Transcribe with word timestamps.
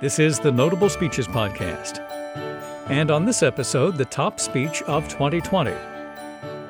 This 0.00 0.20
is 0.20 0.38
the 0.38 0.52
Notable 0.52 0.88
Speeches 0.88 1.26
Podcast. 1.26 1.98
And 2.88 3.10
on 3.10 3.24
this 3.24 3.42
episode, 3.42 3.96
the 3.96 4.04
top 4.04 4.38
speech 4.38 4.80
of 4.82 5.08
2020. 5.08 5.72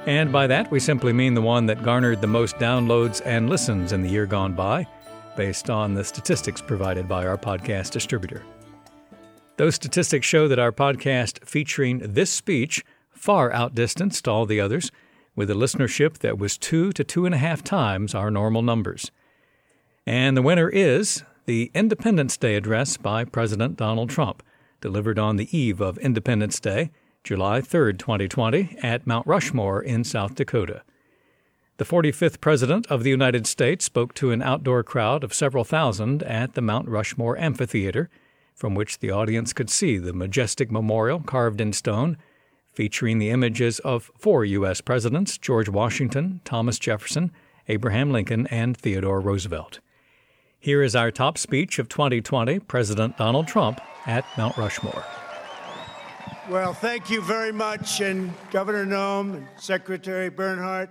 And 0.07 0.33
by 0.33 0.47
that, 0.47 0.71
we 0.71 0.81
simply 0.81 1.13
mean 1.13 1.35
the 1.35 1.43
one 1.43 1.67
that 1.67 1.83
garnered 1.83 2.23
the 2.23 2.27
most 2.27 2.57
downloads 2.57 3.21
and 3.27 3.51
listens 3.51 3.93
in 3.93 4.01
the 4.01 4.09
year 4.09 4.25
gone 4.25 4.55
by, 4.55 4.87
based 5.37 5.69
on 5.69 5.93
the 5.93 6.05
statistics 6.05 6.63
provided 6.63 7.07
by 7.07 7.27
our 7.27 7.37
podcast 7.37 7.91
distributor. 7.91 8.43
Those 9.59 9.75
statistics 9.75 10.27
show 10.27 10.49
that 10.49 10.59
our 10.59 10.73
podcast 10.73 11.45
featuring 11.45 11.99
this 11.99 12.33
speech 12.33 12.83
far 13.11 13.53
outdistanced 13.53 14.27
all 14.27 14.47
the 14.47 14.59
others, 14.59 14.91
with 15.37 15.51
a 15.51 15.55
listenership 15.55 16.17
that 16.21 16.39
was 16.39 16.57
two 16.57 16.93
to 16.93 17.05
two 17.05 17.27
and 17.27 17.35
a 17.35 17.39
half 17.39 17.63
times 17.63 18.15
our 18.15 18.31
normal 18.31 18.63
numbers. 18.63 19.11
And 20.07 20.35
the 20.35 20.41
winner 20.41 20.71
is 20.71 21.25
the 21.49 21.71
Independence 21.73 22.37
Day 22.37 22.57
address 22.57 22.99
by 22.99 23.25
President 23.25 23.79
Donald 23.79 24.11
Trump, 24.11 24.43
delivered 24.83 25.19
on 25.19 25.37
the 25.37 25.49
eve 25.57 25.81
of 25.81 25.97
Independence 25.97 26.61
Day, 26.61 26.91
July 27.25 27.63
3, 27.63 27.95
2020, 27.95 28.77
at 28.83 29.07
Mount 29.07 29.27
Rushmore 29.27 29.81
in 29.81 30.05
South 30.05 30.35
Dakota. 30.35 30.83
The 31.79 31.87
45th 31.87 32.43
President 32.43 32.87
of 32.89 33.03
the 33.03 33.09
United 33.09 33.47
States 33.47 33.87
spoke 33.87 34.13
to 34.17 34.31
an 34.31 34.43
outdoor 34.43 34.83
crowd 34.83 35.25
of 35.25 35.33
several 35.33 35.65
thousand 35.65 36.23
at 36.25 36.53
the 36.53 36.61
Mount 36.61 36.87
Rushmore 36.87 37.39
Amphitheater, 37.39 38.11
from 38.55 38.75
which 38.75 38.99
the 38.99 39.11
audience 39.11 39.55
could 39.55 39.71
see 39.71 39.97
the 39.97 40.13
majestic 40.13 40.71
memorial 40.71 41.21
carved 41.21 41.63
in 41.63 41.73
stone, 41.73 42.19
featuring 42.75 43.19
the 43.19 43.31
images 43.31 43.79
of 43.79 44.11
four 44.19 44.45
U.S. 44.45 44.83
presidents 44.83 45.39
George 45.39 45.71
Washington, 45.71 46.43
Thomas 46.45 46.79
Jefferson, 46.79 47.33
Abraham 47.69 48.13
Lincoln, 48.13 48.47
and 48.49 48.77
Theodore 48.77 49.23
Roosevelt. 49.23 49.81
Here 50.61 50.83
is 50.83 50.97
our 50.97 51.13
top 51.13 51.39
speech 51.39 51.79
of 51.79 51.89
2020, 51.89 52.59
President 52.59 53.17
Donald 53.17 53.47
Trump 53.47 53.81
at 54.07 54.25
Mount 54.37 54.57
Rushmore. 54.57 55.05
Well, 56.51 56.75
thank 56.75 57.11
you 57.11 57.23
very 57.23 57.53
much, 57.53 58.01
and 58.01 58.33
Governor 58.51 58.85
Noem 58.85 59.37
and 59.37 59.47
Secretary 59.57 60.31
Bernhardt, 60.31 60.91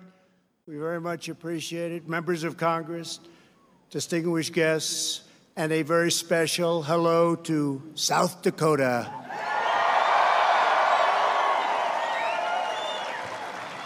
we 0.67 0.77
very 0.77 1.01
much 1.01 1.27
appreciate 1.27 1.91
it. 1.91 2.07
Members 2.07 2.45
of 2.45 2.55
Congress, 2.55 3.19
distinguished 3.89 4.53
guests, 4.53 5.23
and 5.57 5.73
a 5.73 5.81
very 5.81 6.11
special 6.11 6.81
hello 6.83 7.35
to 7.35 7.81
South 7.95 8.41
Dakota. 8.43 9.11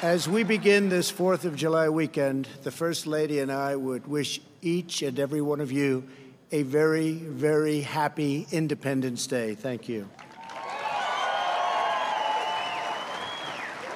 As 0.03 0.29
we 0.29 0.43
begin 0.43 0.89
this 0.89 1.11
4th 1.11 1.43
of 1.45 1.55
July 1.55 1.89
weekend, 1.89 2.47
the 2.61 2.71
First 2.71 3.07
Lady 3.07 3.39
and 3.39 3.51
I 3.51 3.75
would 3.75 4.05
wish 4.05 4.41
each 4.61 5.01
and 5.01 5.19
every 5.19 5.41
one 5.41 5.61
of 5.61 5.71
you 5.71 6.03
a 6.51 6.63
very, 6.63 7.13
very 7.13 7.81
happy 7.81 8.45
Independence 8.51 9.25
Day. 9.27 9.55
Thank 9.55 9.87
you. 9.87 10.09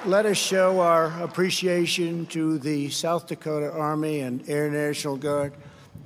Let 0.06 0.24
us 0.24 0.36
show 0.36 0.80
our 0.80 1.06
appreciation 1.22 2.26
to 2.26 2.58
the 2.58 2.90
South 2.90 3.26
Dakota 3.26 3.70
Army 3.70 4.20
and 4.20 4.48
Air 4.48 4.70
National 4.70 5.16
Guard 5.16 5.52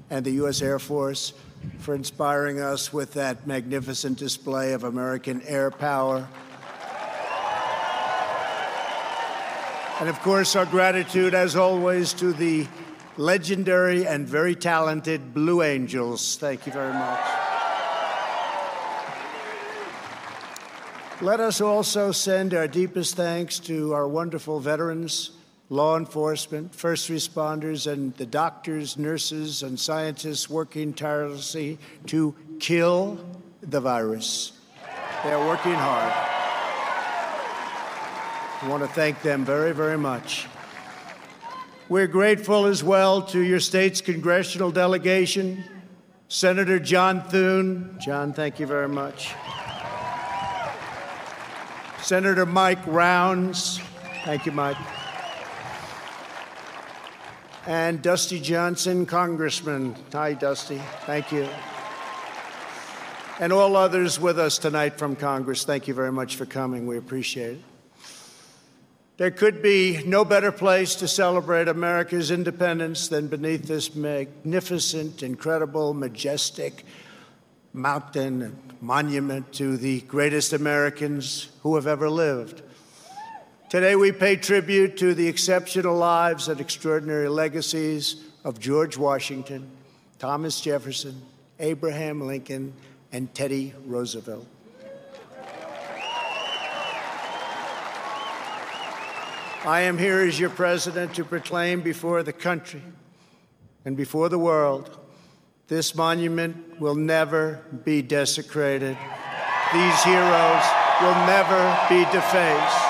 and 0.09 0.25
the 0.25 0.33
U.S. 0.33 0.63
Air 0.63 0.79
Force 0.79 1.35
for 1.79 1.95
inspiring 1.95 2.61
us 2.61 2.93
with 2.93 3.13
that 3.15 3.47
magnificent 3.47 4.19
display 4.19 4.73
of 4.73 4.85
American 4.85 5.43
air 5.43 5.71
power 5.71 6.27
And 10.01 10.09
of 10.09 10.19
course, 10.23 10.57
our 10.57 10.65
gratitude, 10.65 11.35
as 11.35 11.57
always, 11.57 12.15
to 12.15 12.33
the 12.33 12.67
legendary 13.21 14.07
and 14.07 14.27
very 14.27 14.55
talented 14.55 15.35
Blue 15.35 15.61
Angels. 15.63 16.39
Thank 16.39 16.67
you 16.67 16.73
very 16.73 16.93
much. 16.95 17.21
Let 21.21 21.39
us 21.39 21.61
also 21.61 22.13
send 22.13 22.55
our 22.55 22.67
deepest 22.67 23.17
thanks 23.17 23.59
to 23.61 23.93
our 23.93 24.09
wonderful 24.09 24.59
veterans, 24.59 25.33
law 25.69 25.99
enforcement, 25.99 26.75
first 26.75 27.11
responders, 27.11 27.87
and 27.87 28.17
the 28.17 28.25
doctors, 28.25 28.97
nurses, 28.97 29.63
and 29.63 29.79
scientists 29.79 30.49
working 30.49 30.95
tirelessly 30.95 31.79
to 32.07 32.35
kill 32.59 33.23
the 33.61 33.83
virus. 33.83 34.53
They're 35.25 35.47
working 35.47 35.75
hard. 35.75 36.13
I 38.63 38.69
want 38.69 38.83
to 38.83 38.89
thank 38.89 39.21
them 39.21 39.45
very, 39.45 39.73
very 39.73 39.99
much. 39.99 40.47
We're 41.91 42.07
grateful 42.07 42.67
as 42.67 42.85
well 42.85 43.21
to 43.21 43.41
your 43.41 43.59
state's 43.59 44.01
congressional 44.01 44.71
delegation, 44.71 45.65
Senator 46.29 46.79
John 46.79 47.21
Thune. 47.21 47.99
John, 48.01 48.33
thank 48.33 48.61
you 48.61 48.67
very 48.69 48.89
much. 48.89 49.35
Senator 52.01 52.47
Mike 52.47 52.79
Rounds. 52.87 53.81
Thank 54.25 54.47
you, 54.47 54.53
Mike. 54.53 54.77
And 57.67 58.01
Dusty 58.01 58.39
Johnson, 58.39 59.05
Congressman. 59.05 59.97
Hi, 60.13 60.35
Dusty. 60.35 60.81
Thank 61.07 61.33
you. 61.33 61.49
And 63.41 63.53
all 63.53 63.75
others 63.75 64.21
with 64.21 64.39
us 64.39 64.59
tonight 64.59 64.97
from 64.97 65.17
Congress, 65.17 65.65
thank 65.65 65.89
you 65.89 65.95
very 65.95 66.13
much 66.13 66.37
for 66.37 66.47
coming. 66.47 66.87
We 66.87 66.99
appreciate 66.99 67.55
it. 67.55 67.70
There 69.21 69.31
could 69.31 69.61
be 69.61 70.03
no 70.07 70.25
better 70.25 70.51
place 70.51 70.95
to 70.95 71.07
celebrate 71.07 71.69
America's 71.69 72.31
independence 72.31 73.09
than 73.09 73.27
beneath 73.27 73.65
this 73.65 73.95
magnificent, 73.95 75.23
incredible, 75.23 75.93
majestic 75.93 76.87
mountain 77.75 78.57
monument 78.81 79.53
to 79.53 79.77
the 79.77 80.01
greatest 80.01 80.55
Americans 80.55 81.51
who 81.63 81.75
have 81.75 81.87
ever 81.87 82.09
lived. 82.09 82.63
Today, 83.69 83.95
we 83.95 84.11
pay 84.11 84.37
tribute 84.37 84.97
to 84.97 85.13
the 85.13 85.29
exceptional 85.29 85.97
lives 85.97 86.49
and 86.49 86.59
extraordinary 86.59 87.29
legacies 87.29 88.25
of 88.43 88.59
George 88.59 88.97
Washington, 88.97 89.71
Thomas 90.19 90.63
Jefferson, 90.63 91.21
Abraham 91.59 92.27
Lincoln, 92.27 92.73
and 93.13 93.35
Teddy 93.35 93.75
Roosevelt. 93.85 94.47
I 99.65 99.83
am 99.83 99.99
here 99.99 100.21
as 100.21 100.41
your 100.41 100.49
president 100.49 101.15
to 101.17 101.25
proclaim 101.25 101.83
before 101.83 102.23
the 102.23 102.33
country 102.33 102.83
and 103.85 103.95
before 103.95 104.31
the 104.31 104.39
world 104.39 104.99
this 105.69 105.95
monument 105.95 106.81
will 106.81 106.95
never 106.95 107.63
be 107.85 108.01
desecrated. 108.01 108.97
These 109.73 110.03
heroes 110.03 110.65
will 111.03 111.15
never 111.29 111.79
be 111.91 112.05
defaced. 112.11 112.83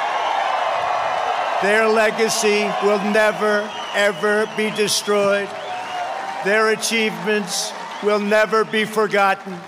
Their 1.61 1.89
legacy 1.89 2.71
will 2.85 3.03
never, 3.11 3.69
ever 3.95 4.49
be 4.57 4.71
destroyed. 4.71 5.49
Their 6.45 6.71
achievements 6.71 7.73
will 8.03 8.21
never 8.21 8.65
be 8.65 8.85
forgotten. 8.85 9.59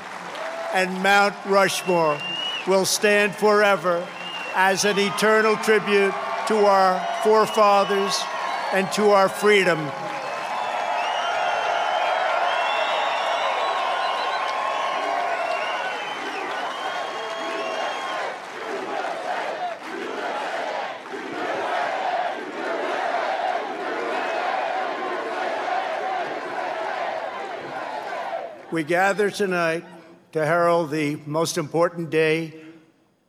And 0.72 1.02
Mount 1.02 1.34
Rushmore 1.46 2.16
will 2.68 2.86
stand 2.86 3.34
forever 3.34 4.06
as 4.54 4.84
an 4.84 4.98
eternal 4.98 5.56
tribute 5.56 6.14
to 6.48 6.56
our 6.66 6.98
forefathers 7.22 8.20
and 8.72 8.91
to 8.92 9.10
our 9.10 9.28
freedom. 9.28 9.91
We 28.72 28.84
gather 28.84 29.30
tonight 29.30 29.84
to 30.33 30.47
herald 30.47 30.91
the 30.91 31.16
most 31.27 31.59
important 31.59 32.09
day 32.09 32.54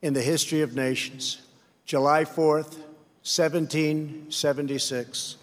in 0.01 0.13
the 0.13 0.21
history 0.21 0.61
of 0.61 0.73
nations, 0.73 1.41
July 1.85 2.23
4th, 2.23 2.77
1776. 3.23 5.37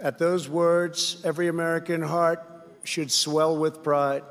At 0.00 0.18
those 0.18 0.48
words, 0.48 1.20
every 1.24 1.48
American 1.48 2.02
heart 2.02 2.44
should 2.84 3.10
swell 3.10 3.56
with 3.56 3.82
pride. 3.82 4.22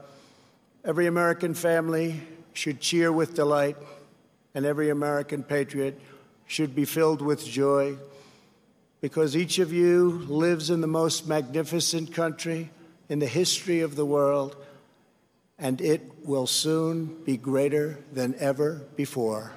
Every 0.83 1.07
American 1.07 1.53
family 1.53 2.21
should 2.53 2.79
cheer 2.79 3.11
with 3.11 3.33
delight, 3.33 3.75
and 4.53 4.65
every 4.65 4.89
American 4.89 5.43
patriot 5.43 5.99
should 6.47 6.73
be 6.73 6.85
filled 6.85 7.21
with 7.21 7.45
joy 7.45 7.97
because 9.01 9.35
each 9.35 9.59
of 9.59 9.73
you 9.73 10.23
lives 10.27 10.69
in 10.69 10.81
the 10.81 10.87
most 10.87 11.27
magnificent 11.27 12.13
country 12.13 12.69
in 13.09 13.19
the 13.19 13.27
history 13.27 13.81
of 13.81 13.95
the 13.95 14.05
world, 14.05 14.55
and 15.59 15.79
it 15.79 16.01
will 16.23 16.47
soon 16.47 17.23
be 17.23 17.37
greater 17.37 17.99
than 18.13 18.35
ever 18.39 18.81
before. 18.95 19.51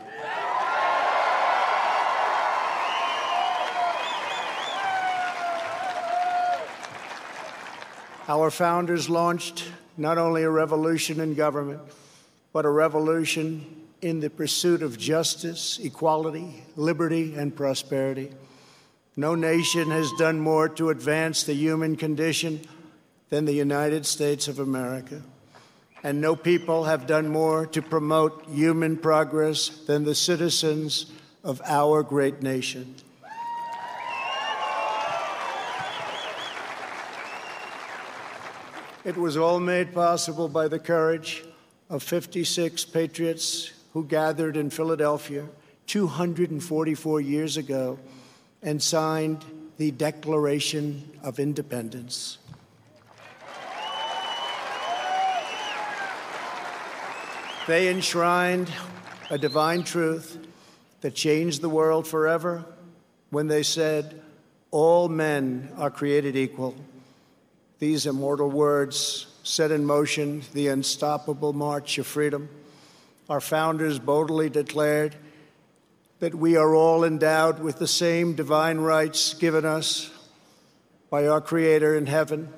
Our 8.29 8.51
founders 8.51 9.09
launched 9.09 9.65
not 9.97 10.19
only 10.19 10.43
a 10.43 10.51
revolution 10.51 11.19
in 11.19 11.35
government, 11.35 11.81
but 12.53 12.67
a 12.67 12.71
revolution 12.71 13.87
in 14.03 14.21
the 14.21 14.29
pursuit 14.29 14.83
of 14.83 14.99
justice, 14.99 15.81
equality, 15.83 16.63
liberty, 16.77 17.35
and 17.35 17.57
prosperity. 17.57 18.31
No 19.17 19.35
nation 19.35 19.91
has 19.91 20.13
done 20.19 20.39
more 20.39 20.69
to 20.69 20.91
advance 20.91 21.43
the 21.43 21.55
human 21.55 21.97
condition 21.97 22.61
than 23.31 23.47
the 23.47 23.55
United 23.55 24.05
States 24.05 24.47
of 24.47 24.59
America. 24.59 25.23
And 26.03 26.21
no 26.21 26.37
people 26.37 26.85
have 26.85 27.07
done 27.07 27.29
more 27.29 27.67
to 27.67 27.81
promote 27.81 28.45
human 28.47 28.99
progress 28.99 29.69
than 29.69 30.05
the 30.05 30.15
citizens 30.15 31.07
of 31.43 31.63
our 31.65 32.03
great 32.03 32.43
nation. 32.43 32.95
It 39.09 39.17
was 39.17 39.39
all 39.39 39.59
made 39.59 39.95
possible 39.95 40.51
by 40.51 40.69
the 40.69 40.79
courage 40.79 41.43
of 41.89 42.03
56 42.03 42.85
patriots 42.85 43.73
who 43.95 44.05
gathered 44.05 44.55
in 44.55 44.69
Philadelphia 44.69 45.49
244 45.87 47.19
years 47.23 47.57
ago 47.57 47.99
and 48.63 48.83
signed 48.83 49.43
the 49.79 49.93
Declaration 49.93 51.11
of 51.23 51.39
Independence. 51.39 52.37
They 57.67 57.89
enshrined 57.89 58.71
a 59.31 59.39
divine 59.39 59.85
truth 59.85 60.37
that 61.01 61.15
changed 61.15 61.63
the 61.63 61.71
world 61.71 62.07
forever 62.07 62.63
when 63.31 63.49
they 63.49 63.63
said, 63.63 64.21
All 64.71 65.09
men 65.09 65.73
are 65.79 65.91
created 65.91 66.37
equal. 66.37 66.75
These 67.79 68.07
immortal 68.07 68.51
words 68.51 69.27
set 69.45 69.71
in 69.71 69.85
motion 69.85 70.43
the 70.53 70.69
unstoppable 70.69 71.53
march 71.53 71.97
of 71.99 72.07
freedom. 72.07 72.49
Our 73.29 73.41
founders 73.41 73.99
boldly 73.99 74.51
declared 74.51 75.15
that 76.19 76.35
we 76.35 76.57
are 76.57 76.75
all 76.75 77.05
endowed 77.05 77.61
with 77.61 77.79
the 77.79 77.87
same 77.87 78.35
divine 78.35 78.79
rights 78.79 79.35
given 79.35 79.65
us 79.65 80.11
by 81.09 81.29
our 81.29 81.41
Creator 81.41 81.97
in 81.97 82.07
heaven, 82.07 82.53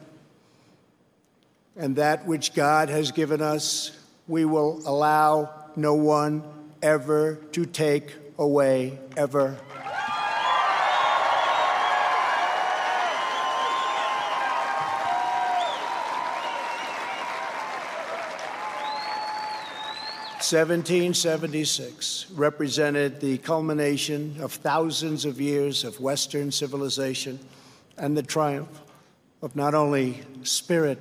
and 1.76 1.96
that 1.96 2.26
which 2.26 2.54
God 2.54 2.88
has 2.88 3.12
given 3.12 3.42
us 3.42 3.92
we 4.26 4.44
will 4.44 4.80
allow 4.86 5.54
no 5.76 5.94
one 5.94 6.42
ever 6.82 7.36
to 7.52 7.66
take 7.66 8.14
away, 8.38 8.98
ever. 9.16 9.58
Seventeen 20.50 21.14
seventy 21.14 21.64
six 21.64 22.26
represented 22.32 23.20
the 23.20 23.38
culmination 23.38 24.34
of 24.40 24.52
thousands 24.52 25.24
of 25.24 25.40
years 25.40 25.84
of 25.84 26.00
Western 26.00 26.50
civilization 26.50 27.38
and 27.96 28.16
the 28.16 28.24
triumph 28.24 28.80
of 29.42 29.54
not 29.54 29.74
only 29.74 30.22
spirit, 30.42 30.98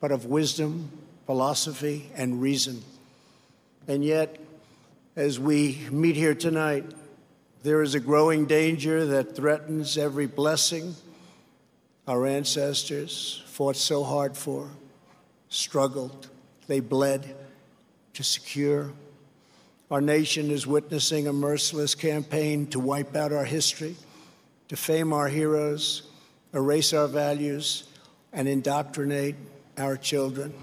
but 0.00 0.12
of 0.12 0.24
wisdom, 0.24 0.88
philosophy, 1.26 2.10
and 2.14 2.40
reason. 2.40 2.82
And 3.86 4.02
yet, 4.02 4.38
as 5.14 5.38
we 5.38 5.78
meet 5.90 6.16
here 6.16 6.34
tonight, 6.34 6.86
there 7.64 7.82
is 7.82 7.94
a 7.94 8.00
growing 8.00 8.46
danger 8.46 9.04
that 9.04 9.36
threatens 9.36 9.98
every 9.98 10.26
blessing 10.26 10.94
our 12.08 12.26
ancestors 12.26 13.42
fought 13.44 13.76
so 13.76 14.02
hard 14.02 14.38
for, 14.38 14.70
struggled, 15.50 16.30
they 16.66 16.80
bled 16.80 17.36
to 18.16 18.24
secure. 18.24 18.90
Our 19.90 20.00
nation 20.00 20.50
is 20.50 20.66
witnessing 20.66 21.28
a 21.28 21.34
merciless 21.34 21.94
campaign 21.94 22.66
to 22.68 22.80
wipe 22.80 23.14
out 23.14 23.30
our 23.30 23.44
history, 23.44 23.94
defame 24.68 25.12
our 25.12 25.28
heroes, 25.28 26.04
erase 26.54 26.94
our 26.94 27.08
values, 27.08 27.84
and 28.32 28.48
indoctrinate 28.48 29.34
our 29.76 29.98
children. 29.98 30.54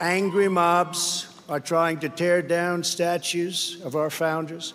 Angry 0.00 0.48
mobs 0.48 1.26
are 1.48 1.58
trying 1.58 1.98
to 1.98 2.08
tear 2.08 2.40
down 2.40 2.84
statues 2.84 3.80
of 3.82 3.96
our 3.96 4.10
founders, 4.10 4.74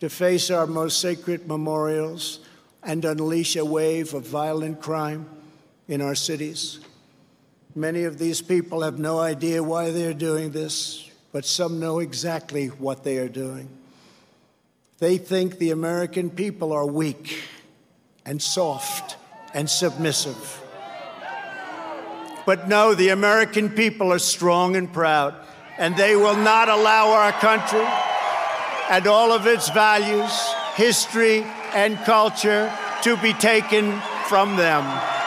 deface 0.00 0.50
our 0.50 0.66
most 0.66 1.00
sacred 1.00 1.46
memorials, 1.46 2.40
and 2.82 3.04
unleash 3.04 3.56
a 3.56 3.64
wave 3.64 4.14
of 4.14 4.26
violent 4.26 4.80
crime 4.80 5.28
in 5.88 6.00
our 6.00 6.14
cities. 6.14 6.80
Many 7.74 8.04
of 8.04 8.18
these 8.18 8.42
people 8.42 8.82
have 8.82 8.98
no 8.98 9.18
idea 9.18 9.62
why 9.62 9.90
they're 9.90 10.14
doing 10.14 10.50
this, 10.50 11.10
but 11.32 11.44
some 11.44 11.78
know 11.78 11.98
exactly 11.98 12.68
what 12.68 13.04
they 13.04 13.18
are 13.18 13.28
doing. 13.28 13.68
They 14.98 15.18
think 15.18 15.58
the 15.58 15.70
American 15.70 16.30
people 16.30 16.72
are 16.72 16.86
weak 16.86 17.42
and 18.24 18.42
soft 18.42 19.16
and 19.54 19.70
submissive. 19.70 20.62
But 22.44 22.68
no, 22.68 22.94
the 22.94 23.10
American 23.10 23.68
people 23.68 24.12
are 24.12 24.18
strong 24.18 24.74
and 24.74 24.92
proud, 24.92 25.34
and 25.78 25.96
they 25.96 26.16
will 26.16 26.36
not 26.36 26.68
allow 26.68 27.10
our 27.10 27.32
country 27.32 27.86
and 28.90 29.06
all 29.06 29.32
of 29.32 29.46
its 29.46 29.68
values, 29.68 30.32
history, 30.74 31.44
and 31.74 31.98
culture 31.98 32.72
to 33.02 33.16
be 33.18 33.32
taken 33.32 34.00
from 34.28 34.56
them. 34.56 35.17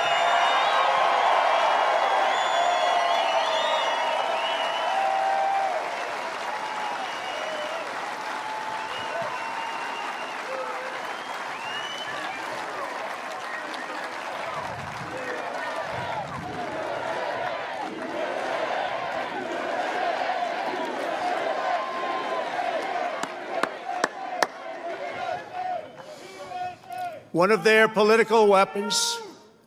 One 27.31 27.51
of 27.51 27.63
their 27.63 27.87
political 27.87 28.47
weapons 28.47 29.17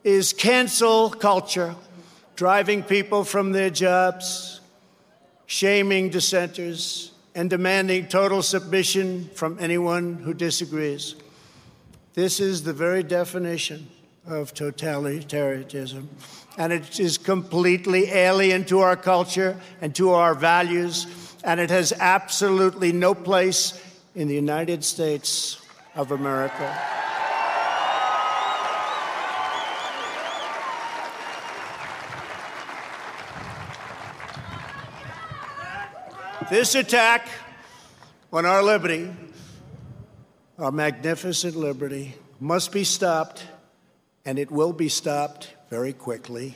is 0.03 0.35
cancel 0.35 1.09
culture, 1.09 1.75
driving 2.37 2.83
people 2.83 3.25
from 3.25 3.53
their 3.53 3.71
jobs, 3.71 4.61
shaming 5.47 6.11
dissenters, 6.11 7.13
and 7.35 7.49
demanding 7.49 8.09
total 8.09 8.43
submission 8.43 9.31
from 9.35 9.57
anyone 9.59 10.17
who 10.17 10.35
disagrees. 10.35 11.15
This 12.13 12.39
is 12.39 12.65
the 12.65 12.75
very 12.75 13.03
definition 13.03 13.89
of 14.27 14.53
totalitarianism, 14.53 16.07
and 16.59 16.71
it 16.71 17.01
is 17.01 17.17
completely 17.17 18.11
alien 18.11 18.67
to 18.67 18.81
our 18.81 18.97
culture 18.97 19.59
and 19.81 19.95
to 19.95 20.11
our 20.11 20.35
values, 20.35 21.07
and 21.43 21.59
it 21.59 21.71
has 21.71 21.95
absolutely 21.99 22.93
no 22.93 23.15
place 23.15 23.81
in 24.15 24.29
the 24.29 24.35
United 24.35 24.85
States 24.85 25.63
of 25.97 26.13
America. 26.13 27.04
This 36.51 36.75
attack 36.75 37.27
on 38.31 38.45
our 38.45 38.63
liberty, 38.63 39.11
our 40.59 40.71
magnificent 40.71 41.57
liberty, 41.57 42.15
must 42.39 42.71
be 42.71 42.85
stopped, 42.85 43.47
and 44.27 44.39
it 44.39 44.51
will 44.51 44.75
be 44.75 44.91
stopped 44.91 45.55
very 45.71 45.95
quickly. 45.95 46.55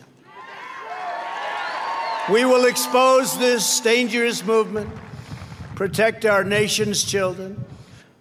We 2.30 2.45
will 2.45 2.66
expose 2.66 3.38
this 3.38 3.80
dangerous 3.80 4.45
movement, 4.45 4.90
protect 5.75 6.26
our 6.26 6.45
nation's 6.45 7.02
children, 7.02 7.64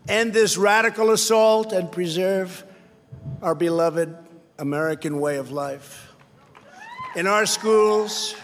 end 0.07 0.31
this 0.31 0.57
radical 0.57 1.11
assault, 1.11 1.73
and 1.73 1.91
preserve 1.91 2.63
our 3.41 3.55
beloved 3.55 4.15
American 4.57 5.19
way 5.19 5.35
of 5.35 5.51
life. 5.51 6.13
In 7.17 7.27
our 7.27 7.45
schools, 7.45 8.35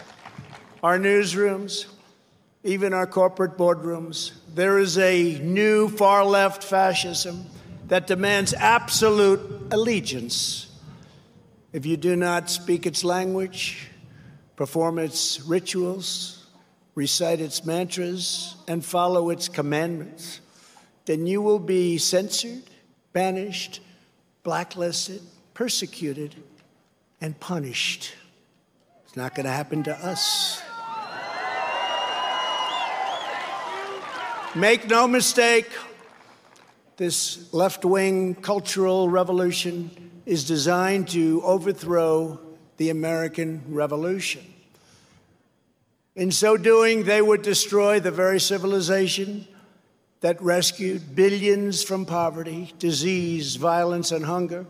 our 0.83 0.99
newsrooms, 0.99 1.85
even 2.63 2.93
our 2.93 3.05
corporate 3.05 3.57
boardrooms, 3.57 4.31
there 4.55 4.79
is 4.79 4.97
a 4.97 5.37
new 5.39 5.89
far 5.89 6.23
left 6.23 6.63
fascism 6.63 7.45
that 7.89 8.07
demands 8.07 8.53
absolute 8.53 9.41
allegiance. 9.71 10.71
If 11.73 11.85
you 11.85 11.97
do 11.97 12.15
not 12.15 12.49
speak 12.49 12.85
its 12.85 13.03
language, 13.03 13.89
perform 14.55 14.97
its 14.97 15.41
rituals, 15.41 16.45
recite 16.95 17.41
its 17.41 17.65
mantras, 17.65 18.55
and 18.67 18.85
follow 18.85 19.29
its 19.29 19.49
commandments, 19.49 20.39
then 21.05 21.27
you 21.27 21.41
will 21.41 21.59
be 21.59 21.97
censored, 21.97 22.63
banished, 23.11 23.81
blacklisted, 24.43 25.21
persecuted, 25.53 26.35
and 27.19 27.37
punished. 27.39 28.13
It's 29.05 29.17
not 29.17 29.35
going 29.35 29.45
to 29.45 29.51
happen 29.51 29.83
to 29.83 29.91
us. 29.91 30.62
Make 34.55 34.87
no 34.87 35.07
mistake, 35.07 35.67
this 36.97 37.51
left 37.51 37.83
wing 37.83 38.35
cultural 38.35 39.09
revolution 39.09 39.89
is 40.27 40.45
designed 40.45 41.07
to 41.09 41.41
overthrow 41.43 42.39
the 42.77 42.91
American 42.91 43.63
Revolution. 43.67 44.43
In 46.15 46.31
so 46.31 46.55
doing, 46.55 47.05
they 47.05 47.19
would 47.19 47.41
destroy 47.41 47.99
the 47.99 48.11
very 48.11 48.39
civilization 48.39 49.47
that 50.19 50.39
rescued 50.39 51.15
billions 51.15 51.81
from 51.81 52.05
poverty, 52.05 52.75
disease, 52.77 53.55
violence, 53.55 54.11
and 54.11 54.23
hunger, 54.23 54.67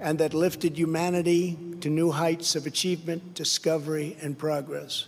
and 0.00 0.18
that 0.18 0.34
lifted 0.34 0.76
humanity 0.76 1.56
to 1.80 1.88
new 1.88 2.10
heights 2.10 2.56
of 2.56 2.66
achievement, 2.66 3.34
discovery, 3.34 4.16
and 4.20 4.36
progress. 4.36 5.06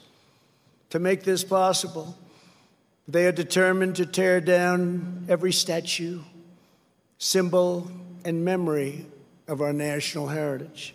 To 0.90 1.00
make 1.00 1.24
this 1.24 1.42
possible, 1.42 2.16
they 3.08 3.26
are 3.26 3.32
determined 3.32 3.96
to 3.96 4.04
tear 4.04 4.38
down 4.38 5.24
every 5.30 5.50
statue, 5.50 6.20
symbol, 7.16 7.90
and 8.22 8.44
memory 8.44 9.06
of 9.48 9.62
our 9.62 9.72
national 9.72 10.26
heritage. 10.26 10.94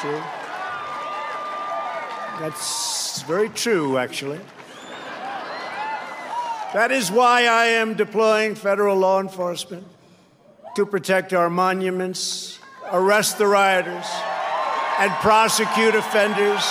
True. 0.00 0.22
That's 2.40 3.22
very 3.22 3.48
true, 3.50 3.96
actually. 3.96 4.40
That 6.72 6.90
is 6.90 7.12
why 7.12 7.46
I 7.46 7.66
am 7.66 7.94
deploying 7.94 8.54
federal 8.54 8.96
law 8.96 9.20
enforcement 9.20 9.86
to 10.74 10.86
protect 10.86 11.32
our 11.32 11.50
monuments, 11.50 12.58
arrest 12.90 13.38
the 13.38 13.46
rioters, 13.46 14.06
and 15.00 15.10
prosecute 15.22 15.94
offenders 15.94 16.62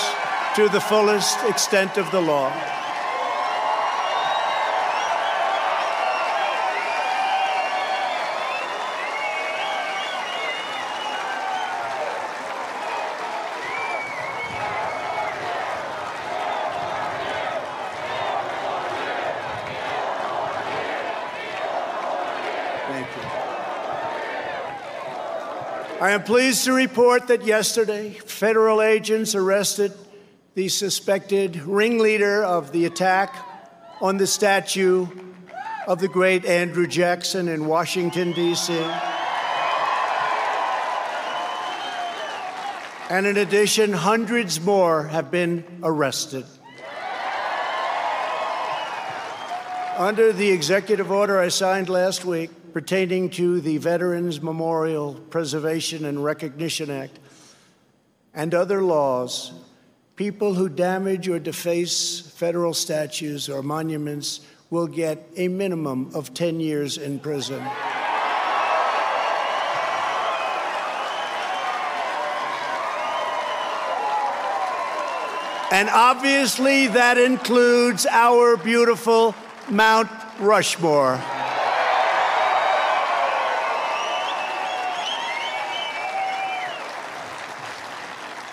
to 0.56 0.70
the 0.70 0.80
fullest 0.80 1.44
extent 1.46 1.98
of 1.98 2.12
the 2.12 2.22
law. 2.22 2.79
I 26.10 26.14
am 26.14 26.24
pleased 26.24 26.66
to 26.66 26.74
report 26.74 27.28
that 27.28 27.46
yesterday, 27.46 28.10
federal 28.10 28.82
agents 28.82 29.36
arrested 29.36 29.94
the 30.56 30.68
suspected 30.68 31.58
ringleader 31.58 32.44
of 32.44 32.72
the 32.72 32.86
attack 32.86 33.36
on 34.02 34.18
the 34.18 34.26
statue 34.26 35.06
of 35.86 36.00
the 36.00 36.08
great 36.08 36.46
Andrew 36.46 36.88
Jackson 36.88 37.48
in 37.48 37.68
Washington, 37.68 38.32
D.C. 38.32 38.74
And 43.12 43.28
in 43.28 43.38
addition, 43.38 43.94
hundreds 43.94 44.60
more 44.60 45.04
have 45.04 45.30
been 45.30 45.64
arrested. 45.84 46.46
Under 49.96 50.34
the 50.34 50.50
executive 50.50 51.12
order 51.12 51.38
I 51.38 51.50
signed 51.50 51.88
last 51.88 52.26
week, 52.26 52.50
pertaining 52.74 53.30
to 53.32 53.62
the 53.62 53.78
Veterans 53.78 54.42
Memorial 54.42 55.14
Preservation 55.30 56.06
and 56.06 56.24
Recognition 56.24 56.90
Act 56.90 57.20
and 58.34 58.54
other 58.54 58.82
laws, 58.82 59.52
people 60.16 60.54
who 60.54 60.70
damage 60.70 61.28
or 61.28 61.40
deface 61.40 62.20
federal 62.20 62.74
statues 62.74 63.50
or 63.50 63.62
monuments 63.64 64.42
will 64.70 64.88
get 64.88 65.28
a 65.36 65.48
minimum 65.48 66.12
of 66.14 66.34
10 66.34 66.60
years 66.60 66.98
in 66.98 67.20
prison. 67.20 67.62
And 75.72 75.88
obviously, 75.90 76.88
that 76.88 77.18
includes 77.18 78.08
our 78.08 78.58
beautiful 78.58 79.36
Mount 79.70 80.10
Rushmore. 80.40 81.22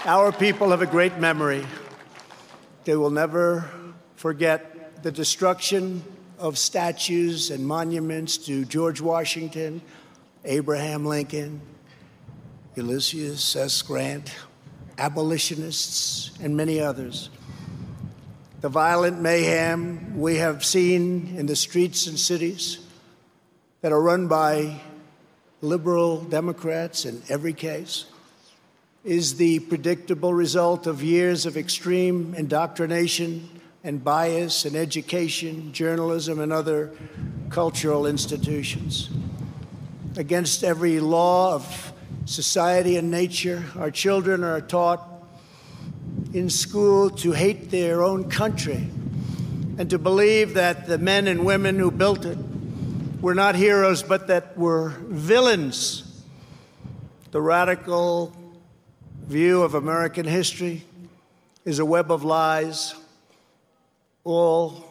Our 0.07 0.31
people 0.31 0.71
have 0.71 0.83
a 0.83 0.87
great 0.87 1.19
memory. 1.19 1.67
They 2.85 2.95
will 2.95 3.11
never 3.11 3.69
forget 4.15 5.03
the 5.03 5.11
destruction 5.11 6.05
of 6.39 6.59
statues 6.59 7.51
and 7.51 7.67
monuments 7.67 8.37
to 8.47 8.65
George 8.67 9.01
Washington, 9.01 9.83
Abraham 10.45 11.07
Lincoln, 11.07 11.61
Ulysses 12.77 13.57
S. 13.57 13.83
Grant, 13.83 14.33
abolitionists, 14.97 16.31
and 16.41 16.57
many 16.57 16.79
others. 16.79 17.29
The 18.61 18.69
violent 18.69 19.21
mayhem 19.21 20.21
we 20.21 20.37
have 20.37 20.65
seen 20.65 21.35
in 21.37 21.47
the 21.47 21.57
streets 21.57 22.07
and 22.07 22.17
cities 22.17 22.79
that 23.81 23.91
are 23.91 24.01
run 24.01 24.29
by 24.29 24.81
liberal 25.63 26.21
Democrats 26.21 27.05
in 27.05 27.23
every 27.29 27.55
case 27.55 28.05
is 29.07 29.37
the 29.37 29.61
predictable 29.61 30.35
result 30.35 30.89
of 30.89 31.01
years 31.01 31.47
of 31.47 31.57
extreme 31.57 32.35
indoctrination 32.35 33.49
and 33.85 34.03
bias 34.03 34.67
in 34.67 34.75
education, 34.75 35.73
journalism, 35.73 36.41
and 36.41 36.53
other 36.53 36.91
cultural 37.49 38.05
institutions. 38.05 39.09
Against 40.17 40.65
every 40.65 40.99
law 40.99 41.55
of 41.55 41.93
society 42.25 42.97
and 42.97 43.09
nature, 43.09 43.63
our 43.79 43.93
children 43.93 44.43
are 44.43 44.61
taught 44.61 45.09
in 46.33 46.51
school 46.51 47.09
to 47.11 47.31
hate 47.31 47.71
their 47.71 48.03
own 48.03 48.29
country 48.29 48.89
and 49.79 49.89
to 49.89 50.01
believe 50.01 50.55
that 50.55 50.89
the 50.89 50.99
men 50.99 51.29
and 51.29 51.47
women 51.47 51.79
who 51.79 51.93
built 51.93 52.25
it 52.25 52.39
were 53.21 53.37
not 53.37 53.55
heroes 53.55 54.03
but 54.03 54.27
that 54.27 54.59
were 54.59 54.89
villains. 55.07 56.25
The 57.31 57.41
radical 57.41 58.35
view 59.26 59.62
of 59.62 59.75
American 59.75 60.25
history 60.25 60.85
is 61.64 61.80
a 61.80 61.85
web 61.85 62.12
of 62.12 62.23
lies. 62.23 62.95
All 64.23 64.85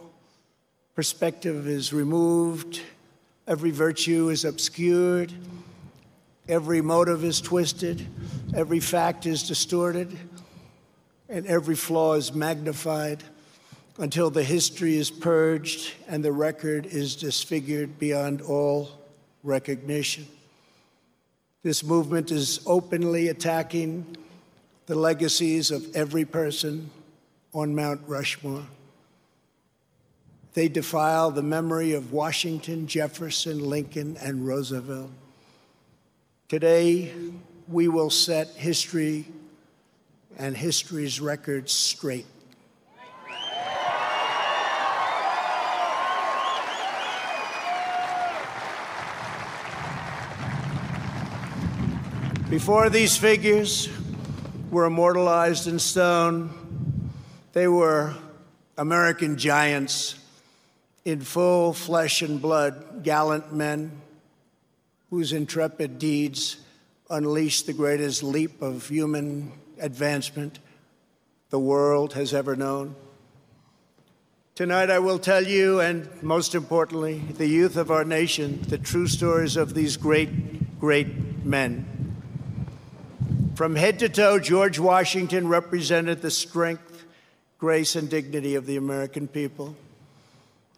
perspective 0.94 1.68
is 1.68 1.94
removed, 1.94 2.82
every 3.48 3.72
virtue 3.72 4.28
is 4.28 4.44
obscured, 4.44 5.32
every 6.50 6.82
motive 6.82 7.24
is 7.24 7.40
twisted, 7.40 8.06
every 8.54 8.82
fact 8.82 9.26
is 9.26 9.48
distorted, 9.48 10.18
and 11.30 11.46
every 11.48 11.76
flaw 11.76 12.16
is 12.16 12.34
magnified 12.34 13.24
until 14.00 14.30
the 14.30 14.44
history 14.44 14.98
is 14.98 15.10
purged 15.10 15.94
and 16.10 16.26
the 16.26 16.34
record 16.34 16.86
is 16.86 17.16
disfigured 17.16 17.98
beyond 17.98 18.42
all 18.42 18.90
recognition. 19.44 20.28
This 21.64 21.86
movement 21.86 22.32
is 22.32 22.60
openly 22.66 23.30
attacking 23.30 24.18
the 24.86 24.96
legacies 24.96 25.72
of 25.72 25.96
every 25.96 26.26
person 26.26 26.92
on 27.54 27.74
Mount 27.74 28.02
Rushmore. 28.08 28.66
They 30.54 30.68
defile 30.68 31.32
the 31.32 31.42
memory 31.42 31.94
of 31.94 32.14
Washington, 32.14 32.88
Jefferson, 32.88 33.60
Lincoln, 33.60 34.18
and 34.22 34.48
Roosevelt. 34.48 35.12
Today, 36.48 37.12
we 37.68 37.88
will 37.88 38.10
set 38.10 38.50
history 38.50 39.26
and 40.38 40.56
history's 40.56 41.20
records 41.20 41.74
straight. 41.74 42.26
Before 52.50 52.90
these 52.90 53.18
figures, 53.18 53.90
were 54.72 54.86
immortalized 54.86 55.68
in 55.68 55.80
stone. 55.80 57.12
They 57.54 57.68
were 57.68 58.16
American 58.78 59.38
giants 59.38 60.20
in 61.06 61.22
full 61.22 61.74
flesh 61.74 62.22
and 62.22 62.42
blood, 62.42 63.04
gallant 63.04 63.54
men 63.54 64.02
whose 65.10 65.32
intrepid 65.32 66.00
deeds 66.00 66.58
unleashed 67.10 67.68
the 67.68 67.74
greatest 67.74 68.24
leap 68.24 68.62
of 68.62 68.88
human 68.88 69.52
advancement 69.80 70.60
the 71.52 71.60
world 71.60 72.14
has 72.14 72.34
ever 72.34 72.56
known. 72.56 72.96
Tonight, 74.56 74.90
I 74.90 75.00
will 75.00 75.20
tell 75.20 75.46
you, 75.46 75.80
and 75.80 76.10
most 76.24 76.56
importantly, 76.56 77.20
the 77.20 77.48
youth 77.48 77.76
of 77.76 77.92
our 77.92 78.06
nation, 78.06 78.62
the 78.68 78.78
true 78.78 79.08
stories 79.08 79.58
of 79.58 79.74
these 79.74 79.98
great, 79.98 80.80
great 80.80 81.46
men. 81.46 81.95
From 83.56 83.78
head 83.78 84.00
to 84.00 84.10
toe, 84.10 84.38
George 84.38 84.80
Washington 84.80 85.48
represented 85.48 86.22
the 86.22 86.30
strength, 86.30 87.06
grace, 87.58 87.96
and 87.96 88.10
dignity 88.10 88.56
of 88.56 88.66
the 88.66 88.76
American 88.76 89.30
people. 89.30 89.78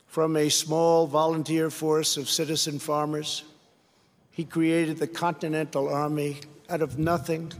From 0.05 0.35
a 0.37 0.49
small 0.49 1.07
volunteer 1.07 1.71
force 1.71 2.17
of 2.17 2.29
citizen 2.29 2.77
farmers, 2.77 3.43
he 4.29 4.45
created 4.45 4.97
the 4.97 5.07
Continental 5.07 5.89
Army 5.89 6.37
out 6.69 6.83
of 6.83 6.99
nothing 6.99 7.51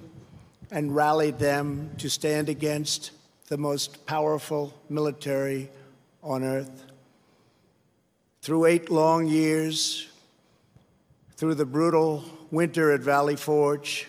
and 0.70 0.96
rallied 0.96 1.40
them 1.40 1.90
to 1.98 2.12
stand 2.12 2.48
against 2.48 3.10
the 3.48 3.58
most 3.58 4.06
powerful 4.06 4.72
military 4.88 5.72
on 6.22 6.44
earth. 6.44 6.84
Through 8.44 8.66
eight 8.66 8.92
long 8.92 9.26
years, 9.26 10.10
through 11.38 11.56
the 11.56 11.66
brutal 11.66 12.24
winter 12.52 12.92
at 12.92 13.00
Valley 13.00 13.36
Forge, 13.36 14.08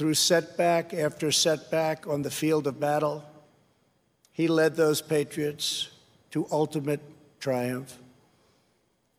through 0.00 0.14
setback 0.14 0.94
after 0.94 1.30
setback 1.30 2.06
on 2.06 2.22
the 2.22 2.30
field 2.30 2.66
of 2.66 2.80
battle, 2.80 3.22
he 4.32 4.48
led 4.48 4.74
those 4.74 5.02
patriots 5.02 5.90
to 6.30 6.46
ultimate 6.50 7.02
triumph. 7.38 7.98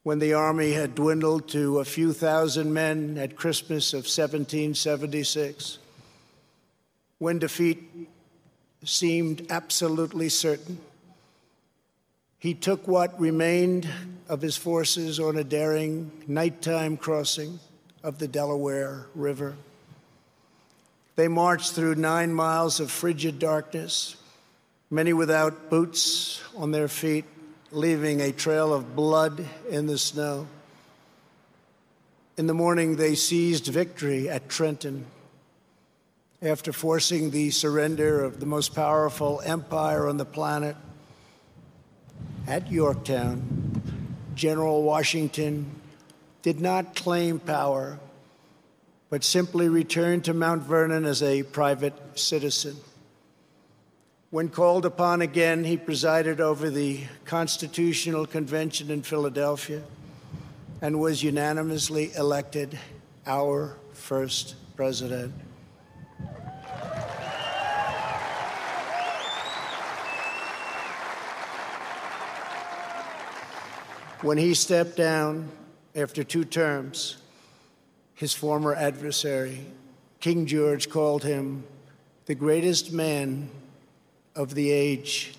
When 0.01 0.17
the 0.17 0.33
army 0.33 0.71
had 0.71 0.95
dwindled 0.95 1.49
to 1.49 1.77
a 1.77 1.85
few 1.85 2.13
thousand 2.13 2.73
men 2.73 3.19
at 3.19 3.35
Christmas 3.35 3.93
of 3.93 4.05
1776, 4.05 5.77
when 7.19 7.37
defeat 7.37 7.87
seemed 8.83 9.45
absolutely 9.51 10.29
certain, 10.29 10.79
he 12.39 12.55
took 12.55 12.87
what 12.87 13.21
remained 13.21 13.87
of 14.27 14.41
his 14.41 14.57
forces 14.57 15.19
on 15.19 15.37
a 15.37 15.43
daring 15.43 16.09
nighttime 16.25 16.97
crossing 16.97 17.59
of 18.01 18.17
the 18.17 18.27
Delaware 18.27 19.05
River. 19.13 19.55
They 21.15 21.27
marched 21.27 21.73
through 21.73 21.95
nine 21.95 22.33
miles 22.33 22.79
of 22.79 22.89
frigid 22.89 23.39
darkness, 23.39 24.15
many 24.89 25.13
without 25.13 25.69
boots 25.69 26.41
on 26.55 26.71
their 26.71 26.87
feet, 26.87 27.25
leaving 27.71 28.21
a 28.21 28.31
trail 28.31 28.73
of 28.73 28.95
blood 28.95 29.45
in 29.69 29.87
the 29.87 29.97
snow. 29.97 30.47
In 32.37 32.47
the 32.47 32.53
morning, 32.53 32.95
they 32.95 33.15
seized 33.15 33.67
victory 33.67 34.29
at 34.29 34.49
Trenton 34.49 35.05
after 36.41 36.73
forcing 36.73 37.29
the 37.29 37.51
surrender 37.51 38.23
of 38.23 38.39
the 38.39 38.47
most 38.47 38.73
powerful 38.73 39.41
empire 39.45 40.07
on 40.07 40.17
the 40.17 40.25
planet 40.25 40.75
at 42.47 42.71
Yorktown, 42.71 43.83
General 44.33 44.81
Washington 44.81 45.69
did 46.41 46.59
not 46.59 46.95
claim 46.95 47.37
power, 47.39 47.99
but 49.11 49.25
simply 49.25 49.67
returned 49.67 50.23
to 50.23 50.33
Mount 50.33 50.63
Vernon 50.63 51.03
as 51.03 51.21
a 51.21 51.43
private 51.43 51.93
citizen. 52.17 52.77
When 54.29 54.47
called 54.47 54.85
upon 54.85 55.21
again, 55.21 55.65
he 55.65 55.75
presided 55.75 56.39
over 56.39 56.69
the 56.69 57.03
Constitutional 57.25 58.25
Convention 58.25 58.89
in 58.89 59.01
Philadelphia 59.01 59.83
and 60.81 60.97
was 60.97 61.21
unanimously 61.21 62.13
elected 62.15 62.79
our 63.27 63.75
first 63.91 64.55
president. 64.77 65.33
When 74.21 74.37
he 74.37 74.53
stepped 74.53 74.95
down 74.95 75.49
after 75.93 76.23
two 76.23 76.45
terms, 76.45 77.20
his 78.21 78.35
former 78.35 78.75
adversary, 78.75 79.65
King 80.19 80.45
George, 80.45 80.91
called 80.91 81.23
him 81.23 81.63
the 82.27 82.35
greatest 82.35 82.91
man 82.91 83.49
of 84.35 84.53
the 84.53 84.69
age. 84.69 85.33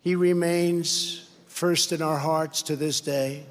He 0.00 0.14
remains 0.14 1.28
first 1.48 1.90
in 1.90 2.02
our 2.02 2.18
hearts 2.18 2.62
to 2.62 2.76
this 2.76 3.00
day. 3.00 3.46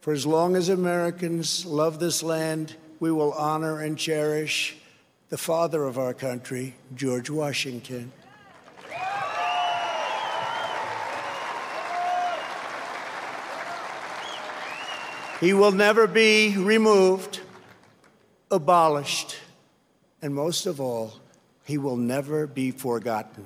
For 0.00 0.12
as 0.12 0.26
long 0.26 0.56
as 0.56 0.68
Americans 0.68 1.64
love 1.64 2.00
this 2.00 2.24
land, 2.24 2.74
we 2.98 3.12
will 3.12 3.34
honor 3.34 3.78
and 3.78 3.96
cherish 3.96 4.76
the 5.28 5.38
father 5.38 5.84
of 5.84 5.96
our 5.96 6.12
country, 6.12 6.74
George 6.96 7.30
Washington. 7.30 8.10
He 15.42 15.52
will 15.52 15.72
never 15.72 16.06
be 16.06 16.56
removed, 16.56 17.40
abolished, 18.48 19.34
and 20.22 20.32
most 20.32 20.66
of 20.66 20.80
all, 20.80 21.14
he 21.64 21.78
will 21.78 21.96
never 21.96 22.46
be 22.46 22.70
forgotten. 22.70 23.44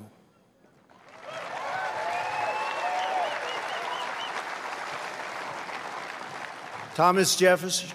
Thomas 6.95 7.35
Jefferson, 7.35 7.89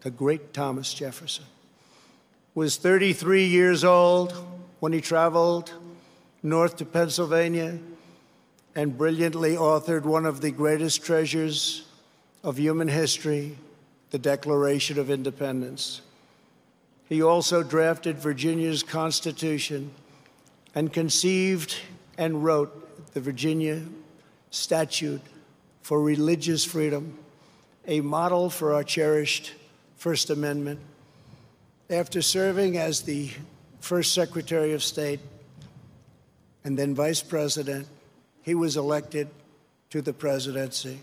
the 0.00 0.10
great 0.10 0.54
Thomas 0.54 0.94
Jefferson, 0.94 1.44
was 2.54 2.78
33 2.78 3.44
years 3.44 3.84
old 3.84 4.32
when 4.78 4.94
he 4.94 5.02
traveled 5.02 5.74
north 6.42 6.78
to 6.78 6.86
Pennsylvania 6.86 7.78
and 8.74 8.96
brilliantly 8.96 9.54
authored 9.54 10.04
one 10.04 10.24
of 10.24 10.40
the 10.40 10.50
greatest 10.50 11.04
treasures 11.04 11.84
of 12.42 12.58
human 12.58 12.88
history, 12.88 13.56
the 14.10 14.18
Declaration 14.18 14.98
of 14.98 15.10
Independence. 15.10 16.00
He 17.08 17.22
also 17.22 17.62
drafted 17.62 18.18
Virginia's 18.18 18.82
Constitution 18.82 19.90
and 20.74 20.92
conceived 20.92 21.76
and 22.16 22.44
wrote 22.44 23.12
the 23.14 23.20
Virginia 23.20 23.82
Statute 24.50 25.22
for 25.82 26.00
Religious 26.02 26.64
Freedom, 26.64 27.18
a 27.86 28.00
model 28.00 28.50
for 28.50 28.74
our 28.74 28.84
cherished 28.84 29.52
First 29.96 30.30
Amendment. 30.30 30.80
After 31.88 32.22
serving 32.22 32.76
as 32.76 33.02
the 33.02 33.30
first 33.80 34.14
Secretary 34.14 34.72
of 34.72 34.82
State 34.82 35.20
and 36.64 36.78
then 36.78 36.94
Vice 36.94 37.22
President, 37.22 37.86
he 38.42 38.54
was 38.54 38.76
elected 38.76 39.28
to 39.90 40.00
the 40.00 40.12
presidency. 40.12 41.00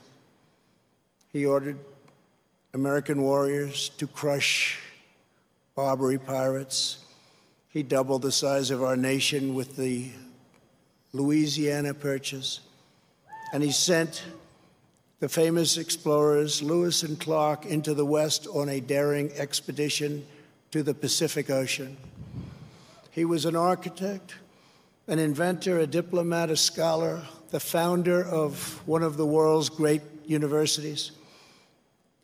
He 1.34 1.46
ordered 1.46 1.78
American 2.74 3.22
warriors 3.22 3.90
to 3.98 4.08
crush 4.08 4.80
Barbary 5.76 6.18
pirates. 6.18 7.00
He 7.70 7.84
doubled 7.84 8.22
the 8.22 8.32
size 8.32 8.72
of 8.72 8.82
our 8.82 8.96
nation 8.96 9.54
with 9.54 9.76
the 9.76 10.10
Louisiana 11.14 11.94
Purchase. 11.94 12.62
And 13.54 13.62
he 13.62 13.72
sent 13.72 14.24
the 15.20 15.30
famous 15.30 15.78
explorers 15.78 16.62
Lewis 16.62 17.04
and 17.04 17.20
Clark 17.20 17.66
into 17.66 17.94
the 17.94 18.06
West 18.06 18.48
on 18.48 18.70
a 18.70 18.80
daring 18.80 19.32
expedition 19.34 20.26
to 20.72 20.82
the 20.84 20.94
Pacific 20.94 21.50
Ocean. 21.50 21.98
He 23.12 23.26
was 23.26 23.46
an 23.46 23.56
architect, 23.56 24.36
an 25.08 25.20
inventor, 25.20 25.80
a 25.80 25.88
diplomat, 25.88 26.50
a 26.50 26.58
scholar, 26.58 27.22
the 27.50 27.60
founder 27.60 28.24
of 28.24 28.82
one 28.88 29.04
of 29.04 29.18
the 29.18 29.26
world's 29.26 29.70
great 29.70 30.02
universities 30.26 31.12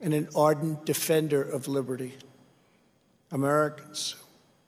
and 0.03 0.13
an 0.13 0.27
ardent 0.35 0.85
defender 0.85 1.41
of 1.41 1.67
liberty. 1.67 2.13
Americans 3.31 4.15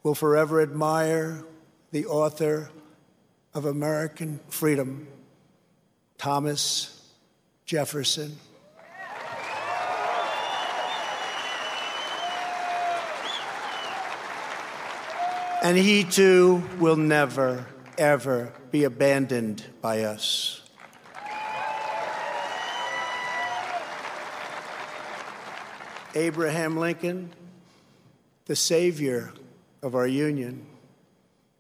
will 0.02 0.16
forever 0.16 0.62
admire 0.62 1.44
the 1.92 2.06
author 2.06 2.72
of 3.54 3.66
American 3.66 4.40
freedom, 4.48 5.08
Thomas 6.18 7.12
Jefferson. 7.66 8.38
And 15.62 15.78
he 15.78 16.04
too 16.04 16.64
will 16.80 16.96
never, 16.96 17.66
ever 17.98 18.54
be 18.72 18.84
abandoned 18.84 19.66
by 19.82 20.04
us. 20.04 20.62
Abraham 26.18 26.78
Lincoln, 26.78 27.34
the 28.46 28.56
savior 28.56 29.34
of 29.84 29.96
our 29.96 30.08
union, 30.08 30.66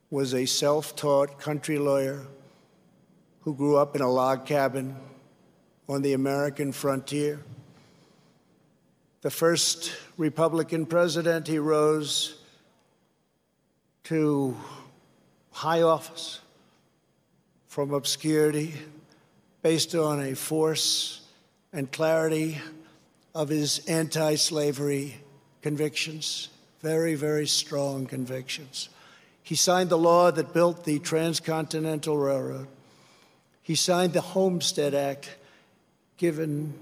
was 0.09 0.33
a 0.33 0.45
self 0.45 0.95
taught 0.95 1.41
country 1.41 1.77
lawyer 1.77 2.25
who 3.41 3.53
grew 3.53 3.75
up 3.75 3.97
in 3.97 4.01
a 4.01 4.09
log 4.09 4.45
cabin 4.45 4.95
on 5.89 6.01
the 6.03 6.13
American 6.13 6.71
frontier. 6.71 7.41
The 9.21 9.29
first 9.29 9.91
Republican 10.17 10.85
president, 10.85 11.47
he 11.47 11.59
rose 11.59 12.39
to 14.05 14.55
high 15.51 15.81
office 15.81 16.39
from 17.67 17.91
obscurity 17.91 18.73
based 19.61 19.95
on 19.95 20.21
a 20.21 20.33
force 20.33 21.21
and 21.73 21.91
clarity 21.91 22.61
of 23.35 23.49
his 23.49 23.79
anti 23.85 24.35
slavery 24.35 25.17
convictions, 25.61 26.49
very, 26.79 27.15
very 27.15 27.45
strong 27.45 28.05
convictions. 28.07 28.89
He 29.43 29.55
signed 29.55 29.89
the 29.89 29.97
law 29.97 30.31
that 30.31 30.53
built 30.53 30.85
the 30.85 30.97
Transcontinental 30.99 32.17
Railroad. 32.17 32.67
He 33.61 33.75
signed 33.75 34.13
the 34.13 34.21
Homestead 34.21 34.95
Act, 34.95 35.35
given 36.17 36.73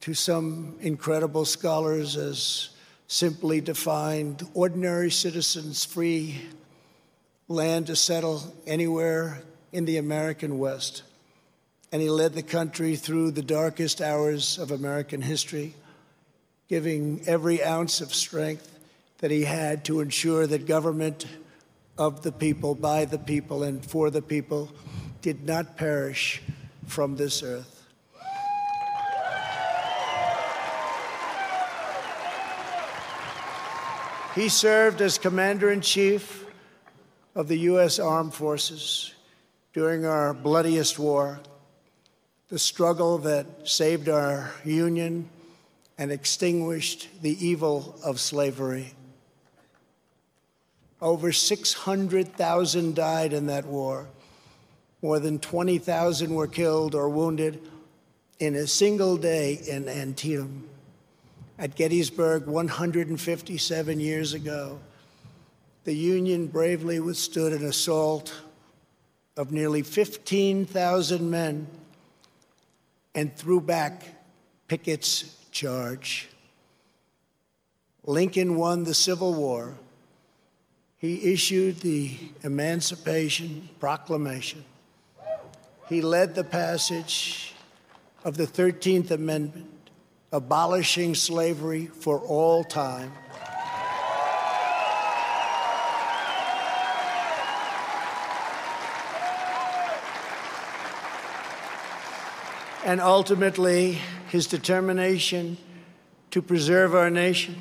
to 0.00 0.14
some 0.14 0.76
incredible 0.80 1.44
scholars 1.44 2.16
as 2.16 2.70
simply 3.08 3.60
defined 3.60 4.46
ordinary 4.54 5.10
citizens 5.10 5.84
free 5.84 6.42
land 7.48 7.88
to 7.88 7.96
settle 7.96 8.54
anywhere 8.66 9.42
in 9.72 9.84
the 9.84 9.96
American 9.96 10.58
West 10.58 11.02
and 11.90 12.02
he 12.02 12.10
led 12.10 12.34
the 12.34 12.42
country 12.42 12.96
through 12.96 13.30
the 13.30 13.42
darkest 13.42 14.00
hours 14.00 14.58
of 14.58 14.70
American 14.70 15.22
history, 15.22 15.74
giving 16.68 17.22
every 17.26 17.62
ounce 17.62 18.00
of 18.00 18.14
strength 18.14 18.78
that 19.18 19.30
he 19.30 19.44
had 19.44 19.84
to 19.86 20.00
ensure 20.00 20.46
that 20.46 20.66
government 20.66 21.26
of 21.96 22.22
the 22.22 22.32
people, 22.32 22.74
by 22.74 23.04
the 23.04 23.18
people, 23.18 23.62
and 23.62 23.84
for 23.84 24.10
the 24.10 24.22
people 24.22 24.70
did 25.22 25.44
not 25.44 25.76
perish 25.76 26.42
from 26.86 27.16
this 27.16 27.42
earth. 27.42 27.74
He 34.34 34.48
served 34.48 35.00
as 35.00 35.18
Commander 35.18 35.70
in 35.70 35.80
Chief 35.80 36.44
of 37.34 37.48
the 37.48 37.58
U.S. 37.60 37.98
Armed 37.98 38.34
Forces 38.34 39.12
during 39.72 40.04
our 40.04 40.32
bloodiest 40.32 40.98
war 40.98 41.40
the 42.48 42.58
struggle 42.58 43.18
that 43.18 43.46
saved 43.68 44.08
our 44.08 44.50
Union 44.64 45.28
and 45.98 46.10
extinguished 46.10 47.08
the 47.20 47.46
evil 47.46 47.94
of 48.02 48.18
slavery. 48.18 48.94
Over 51.02 51.30
600,000 51.30 52.94
died 52.94 53.32
in 53.32 53.46
that 53.46 53.66
war. 53.66 54.06
More 55.02 55.18
than 55.18 55.38
20,000 55.38 56.34
were 56.34 56.46
killed 56.46 56.94
or 56.94 57.08
wounded 57.08 57.60
in 58.38 58.54
a 58.54 58.66
single 58.66 59.16
day 59.16 59.60
in 59.68 59.88
Antietam. 59.88 60.68
At 61.58 61.74
Gettysburg, 61.74 62.46
157 62.46 64.00
years 64.00 64.32
ago, 64.32 64.80
the 65.84 65.94
Union 65.94 66.46
bravely 66.46 66.98
withstood 66.98 67.52
an 67.52 67.64
assault 67.64 68.34
of 69.36 69.52
nearly 69.52 69.82
15,000 69.82 71.30
men 71.30 71.66
and 73.14 73.34
threw 73.36 73.60
back 73.60 74.04
Pickett's 74.68 75.36
charge. 75.50 76.28
Lincoln 78.04 78.56
won 78.56 78.84
the 78.84 78.94
Civil 78.94 79.34
War. 79.34 79.74
He 80.96 81.32
issued 81.32 81.80
the 81.80 82.16
Emancipation 82.42 83.68
Proclamation. 83.78 84.64
He 85.88 86.02
led 86.02 86.34
the 86.34 86.44
passage 86.44 87.54
of 88.24 88.36
the 88.36 88.46
13th 88.46 89.10
Amendment, 89.10 89.90
abolishing 90.32 91.14
slavery 91.14 91.86
for 91.86 92.18
all 92.18 92.64
time. 92.64 93.12
And 102.84 103.00
ultimately 103.00 103.98
his 104.28 104.46
determination 104.46 105.56
to 106.30 106.42
preserve 106.42 106.94
our 106.94 107.10
nation 107.10 107.56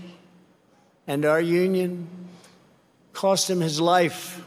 and 1.08 1.26
our 1.26 1.42
union 1.42 2.08
cost 3.14 3.50
him 3.50 3.62
his 3.62 3.82
life. 3.82 4.44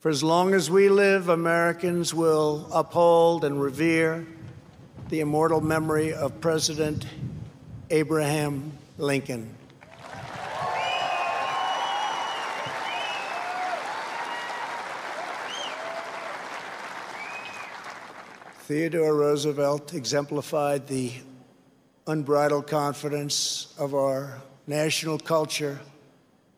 For 0.00 0.08
as 0.08 0.22
long 0.22 0.54
as 0.54 0.70
we 0.70 0.88
live, 0.88 1.28
Americans 1.28 2.14
will 2.14 2.68
uphold 2.72 3.44
and 3.44 3.60
revere 3.60 4.26
the 5.08 5.20
immortal 5.20 5.60
memory 5.60 6.12
of 6.12 6.40
President 6.40 7.06
Abraham 7.90 8.72
Lincoln. 8.98 9.54
Theodore 18.66 19.14
Roosevelt 19.14 19.92
exemplified 19.92 20.86
the 20.86 21.12
unbridled 22.06 22.66
confidence 22.66 23.74
of 23.76 23.94
our 23.94 24.40
national 24.66 25.18
culture 25.18 25.78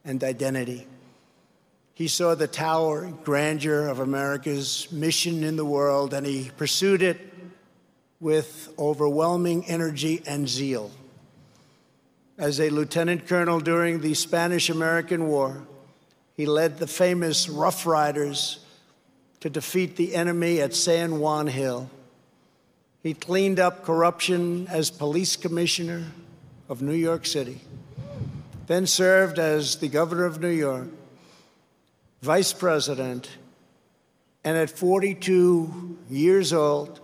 and 0.04 0.22
identity. 0.22 0.86
He 1.94 2.06
saw 2.06 2.36
the 2.36 2.46
towering 2.46 3.18
grandeur 3.24 3.88
of 3.88 3.98
America's 3.98 4.86
mission 4.92 5.42
in 5.42 5.56
the 5.56 5.64
world, 5.64 6.14
and 6.14 6.24
he 6.24 6.52
pursued 6.56 7.02
it 7.02 7.18
with 8.20 8.72
overwhelming 8.78 9.66
energy 9.66 10.22
and 10.28 10.48
zeal. 10.48 10.92
As 12.38 12.60
a 12.60 12.70
lieutenant 12.70 13.26
colonel 13.26 13.58
during 13.58 14.00
the 14.00 14.14
Spanish 14.14 14.70
American 14.70 15.26
War, 15.26 15.60
he 16.36 16.46
led 16.46 16.78
the 16.78 16.86
famous 16.86 17.48
Rough 17.48 17.84
Riders 17.84 18.60
to 19.46 19.50
defeat 19.50 19.94
the 19.94 20.16
enemy 20.16 20.60
at 20.60 20.74
San 20.74 21.20
Juan 21.20 21.46
Hill. 21.46 21.88
He 23.04 23.14
cleaned 23.14 23.60
up 23.60 23.84
corruption 23.84 24.66
as 24.66 24.90
police 24.90 25.36
commissioner 25.36 26.06
of 26.68 26.82
New 26.82 26.96
York 26.96 27.24
City, 27.24 27.60
then 28.66 28.88
served 28.88 29.38
as 29.38 29.76
the 29.76 29.86
governor 29.86 30.24
of 30.24 30.40
New 30.40 30.50
York, 30.50 30.88
vice 32.22 32.52
president, 32.52 33.30
and 34.42 34.56
at 34.56 34.68
42 34.68 35.96
years 36.10 36.52
old, 36.52 36.98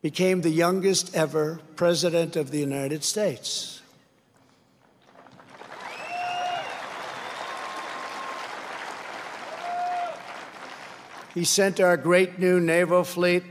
became 0.00 0.40
the 0.40 0.48
youngest 0.48 1.14
ever 1.14 1.60
president 1.76 2.36
of 2.36 2.52
the 2.52 2.58
United 2.58 3.04
States. 3.04 3.79
He 11.34 11.44
sent 11.44 11.78
our 11.78 11.96
great 11.96 12.40
new 12.40 12.58
naval 12.58 13.04
fleet 13.04 13.44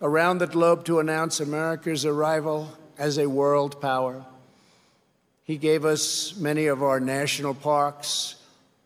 around 0.00 0.38
the 0.38 0.46
globe 0.46 0.84
to 0.84 1.00
announce 1.00 1.40
America's 1.40 2.06
arrival 2.06 2.78
as 2.98 3.18
a 3.18 3.28
world 3.28 3.80
power. 3.80 4.24
He 5.42 5.56
gave 5.56 5.84
us 5.84 6.36
many 6.36 6.66
of 6.66 6.84
our 6.84 7.00
national 7.00 7.54
parks, 7.54 8.36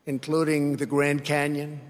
including 0.06 0.76
the 0.76 0.86
Grand 0.86 1.22
Canyon. 1.22 1.80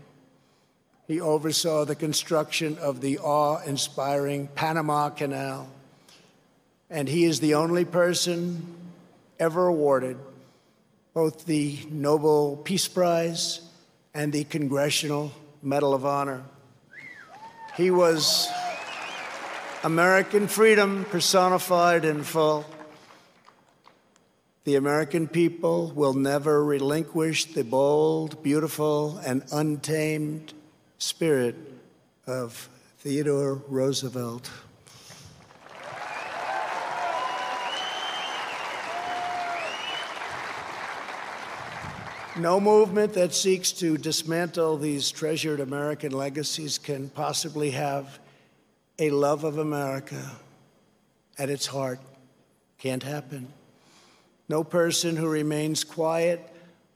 He 1.06 1.20
oversaw 1.20 1.84
the 1.84 1.94
construction 1.94 2.78
of 2.78 3.00
the 3.00 3.18
awe 3.18 3.62
inspiring 3.64 4.48
Panama 4.56 5.10
Canal. 5.10 5.68
And 6.90 7.08
he 7.08 7.24
is 7.26 7.38
the 7.38 7.54
only 7.54 7.84
person 7.84 8.74
ever 9.38 9.68
awarded 9.68 10.18
both 11.12 11.46
the 11.46 11.78
Nobel 11.90 12.56
Peace 12.56 12.88
Prize 12.88 13.60
and 14.12 14.32
the 14.32 14.42
Congressional 14.42 15.32
Medal 15.64 15.94
of 15.94 16.04
Honor. 16.04 16.44
He 17.74 17.90
was 17.90 18.48
American 19.82 20.46
freedom 20.46 21.06
personified 21.06 22.04
in 22.04 22.22
full. 22.22 22.66
The 24.64 24.76
American 24.76 25.26
people 25.26 25.90
will 25.94 26.12
never 26.12 26.62
relinquish 26.62 27.46
the 27.46 27.64
bold, 27.64 28.42
beautiful, 28.42 29.18
and 29.24 29.42
untamed 29.50 30.52
spirit 30.98 31.56
of 32.26 32.68
Theodore 32.98 33.62
Roosevelt. 33.66 34.50
No 42.36 42.58
movement 42.58 43.12
that 43.12 43.32
seeks 43.32 43.70
to 43.72 43.96
dismantle 43.96 44.78
these 44.78 45.12
treasured 45.12 45.60
American 45.60 46.10
legacies 46.10 46.78
can 46.78 47.08
possibly 47.08 47.70
have 47.70 48.18
a 48.98 49.10
love 49.10 49.44
of 49.44 49.58
America 49.58 50.32
at 51.38 51.48
its 51.48 51.66
heart. 51.66 52.00
Can't 52.78 53.04
happen. 53.04 53.46
No 54.48 54.64
person 54.64 55.14
who 55.14 55.28
remains 55.28 55.84
quiet 55.84 56.40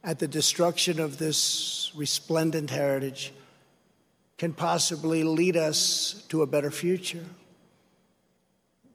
at 0.02 0.18
the 0.18 0.26
destruction 0.26 0.98
of 0.98 1.18
this 1.18 1.92
resplendent 1.94 2.70
heritage 2.70 3.32
can 4.38 4.52
possibly 4.52 5.22
lead 5.22 5.56
us 5.56 6.24
to 6.30 6.42
a 6.42 6.48
better 6.48 6.72
future. 6.72 7.24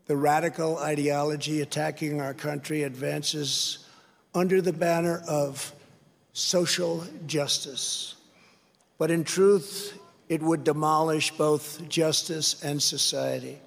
The 0.07 0.17
radical 0.17 0.77
ideology 0.77 1.61
attacking 1.61 2.19
our 2.19 2.33
country 2.33 2.83
advances 2.83 3.79
under 4.35 4.61
the 4.61 4.73
banner 4.73 5.23
of 5.25 5.73
social 6.33 7.05
justice. 7.25 8.15
But 8.97 9.11
in 9.11 9.23
truth, 9.23 9.97
It 10.29 10.41
would 10.41 10.63
demolish 10.63 11.31
both 11.31 11.87
justice 11.89 12.63
and 12.63 12.81
society. 12.81 13.59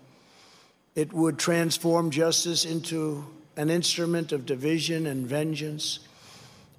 It 0.95 1.13
would 1.13 1.39
transform 1.39 2.11
justice 2.11 2.65
into 2.65 3.25
an 3.57 3.71
instrument 3.71 4.33
of 4.33 4.47
division 4.47 5.07
and 5.07 5.27
vengeance. 5.27 6.01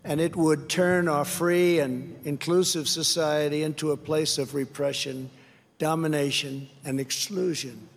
And 0.03 0.19
it 0.19 0.35
would 0.35 0.69
turn 0.69 1.07
our 1.07 1.25
free 1.25 1.79
and 1.79 2.19
inclusive 2.25 2.89
society 2.89 3.63
into 3.63 3.91
a 3.91 3.97
place 3.97 4.37
of 4.37 4.55
repression, 4.55 5.29
domination, 5.79 6.69
and 6.83 6.99
exclusion. 6.99 7.87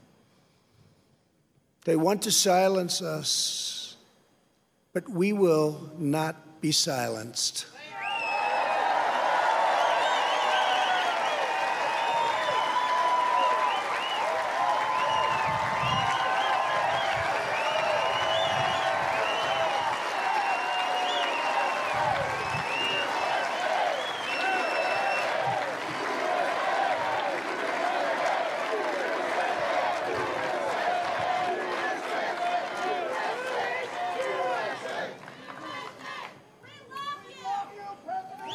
They 1.85 1.97
want 1.97 2.23
to 2.23 2.31
silence 2.31 3.01
us, 3.01 3.97
but 4.93 5.09
we 5.09 5.33
will 5.33 5.91
not 5.99 6.61
be 6.61 6.73
silenced. 6.73 7.67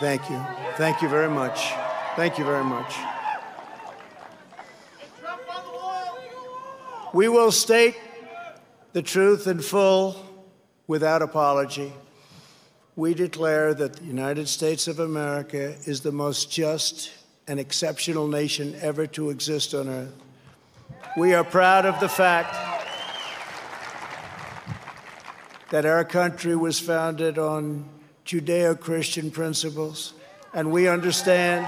Thank 0.05 0.29
you. 0.29 0.39
Thank 0.75 1.01
you 1.01 1.09
very 1.09 1.31
much. 1.31 1.73
Thank 2.15 2.37
you 2.37 2.45
very 2.45 2.63
much. 2.63 2.95
We 7.11 7.27
will 7.27 7.51
state 7.51 7.95
the 8.93 9.01
truth 9.01 9.47
in 9.47 9.61
full 9.61 10.23
without 10.85 11.23
apology. 11.23 11.91
We 12.95 13.15
declare 13.15 13.73
that 13.73 13.93
the 13.93 14.05
United 14.05 14.47
States 14.47 14.87
of 14.87 14.99
America 14.99 15.73
is 15.85 16.01
the 16.01 16.11
most 16.11 16.51
just 16.51 17.11
and 17.47 17.59
exceptional 17.59 18.27
nation 18.27 18.77
ever 18.81 19.07
to 19.07 19.31
exist 19.31 19.73
on 19.73 19.89
earth. 19.89 20.13
We 21.17 21.33
are 21.33 21.43
proud 21.43 21.87
of 21.87 21.99
the 21.99 22.09
fact 22.09 22.53
that 25.71 25.83
our 25.83 26.05
country 26.05 26.55
was 26.55 26.79
founded 26.79 27.39
on 27.39 27.89
Judeo 28.25 28.79
Christian 28.79 29.29
principles, 29.29 30.13
and 30.51 30.71
we 30.71 30.87
understand 30.87 31.63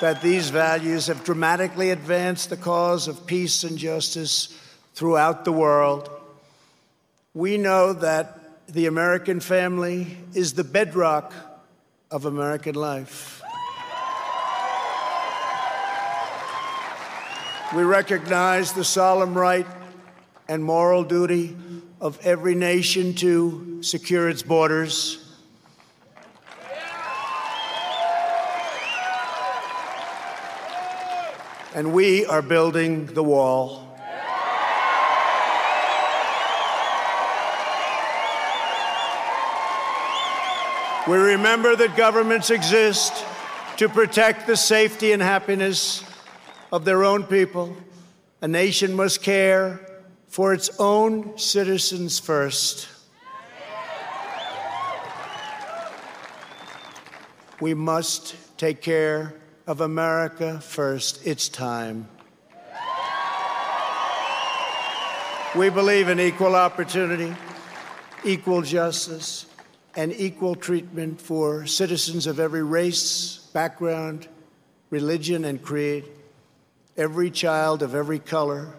that 0.00 0.22
these 0.22 0.48
values 0.48 1.06
have 1.08 1.22
dramatically 1.22 1.90
advanced 1.90 2.48
the 2.48 2.56
cause 2.56 3.08
of 3.08 3.26
peace 3.26 3.62
and 3.62 3.76
justice 3.76 4.58
throughout 4.94 5.44
the 5.44 5.52
world. 5.52 6.08
We 7.34 7.58
know 7.58 7.92
that 7.92 8.38
the 8.68 8.86
American 8.86 9.40
family 9.40 10.16
is 10.32 10.54
the 10.54 10.64
bedrock 10.64 11.34
of 12.10 12.24
American 12.24 12.74
life. 12.74 13.42
We 17.74 17.82
recognize 17.82 18.72
the 18.72 18.84
solemn 18.84 19.34
right 19.34 19.66
and 20.48 20.64
moral 20.64 21.04
duty 21.04 21.56
of 22.02 22.18
every 22.26 22.56
nation 22.56 23.14
to 23.14 23.80
secure 23.80 24.28
its 24.28 24.42
borders. 24.42 25.24
And 31.76 31.92
we 31.94 32.26
are 32.26 32.42
building 32.42 33.06
the 33.06 33.22
wall. 33.22 33.88
We 41.06 41.16
remember 41.16 41.76
that 41.76 41.96
governments 41.96 42.50
exist 42.50 43.24
to 43.76 43.88
protect 43.88 44.48
the 44.48 44.56
safety 44.56 45.12
and 45.12 45.22
happiness 45.22 46.02
of 46.72 46.84
their 46.84 47.04
own 47.04 47.22
people. 47.22 47.76
A 48.40 48.48
nation 48.48 48.92
must 48.94 49.22
care 49.22 49.91
for 50.32 50.54
its 50.54 50.70
own 50.78 51.36
citizens 51.36 52.18
first. 52.18 52.88
We 57.60 57.74
must 57.74 58.34
take 58.56 58.80
care 58.80 59.34
of 59.66 59.82
America 59.82 60.58
first. 60.60 61.26
It's 61.26 61.50
time. 61.50 62.08
We 65.54 65.68
believe 65.68 66.08
in 66.08 66.18
equal 66.18 66.56
opportunity, 66.56 67.36
equal 68.24 68.62
justice, 68.62 69.44
and 69.94 70.14
equal 70.14 70.54
treatment 70.54 71.20
for 71.20 71.66
citizens 71.66 72.26
of 72.26 72.40
every 72.40 72.62
race, 72.62 73.50
background, 73.52 74.28
religion, 74.88 75.44
and 75.44 75.62
creed. 75.62 76.06
Every 76.96 77.30
child 77.30 77.82
of 77.82 77.94
every 77.94 78.18
color 78.18 78.76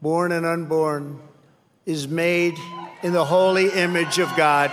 born 0.00 0.32
and 0.32 0.44
unborn, 0.44 1.18
is 1.84 2.08
made 2.08 2.54
in 3.02 3.12
the 3.12 3.24
holy 3.24 3.70
image 3.70 4.18
of 4.18 4.34
God. 4.36 4.70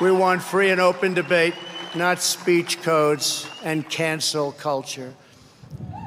We 0.00 0.10
want 0.10 0.42
free 0.42 0.70
and 0.70 0.80
open 0.80 1.12
debate, 1.12 1.52
not 1.94 2.22
speech 2.22 2.80
codes 2.80 3.46
and 3.62 3.86
cancel 3.86 4.52
culture. 4.52 5.12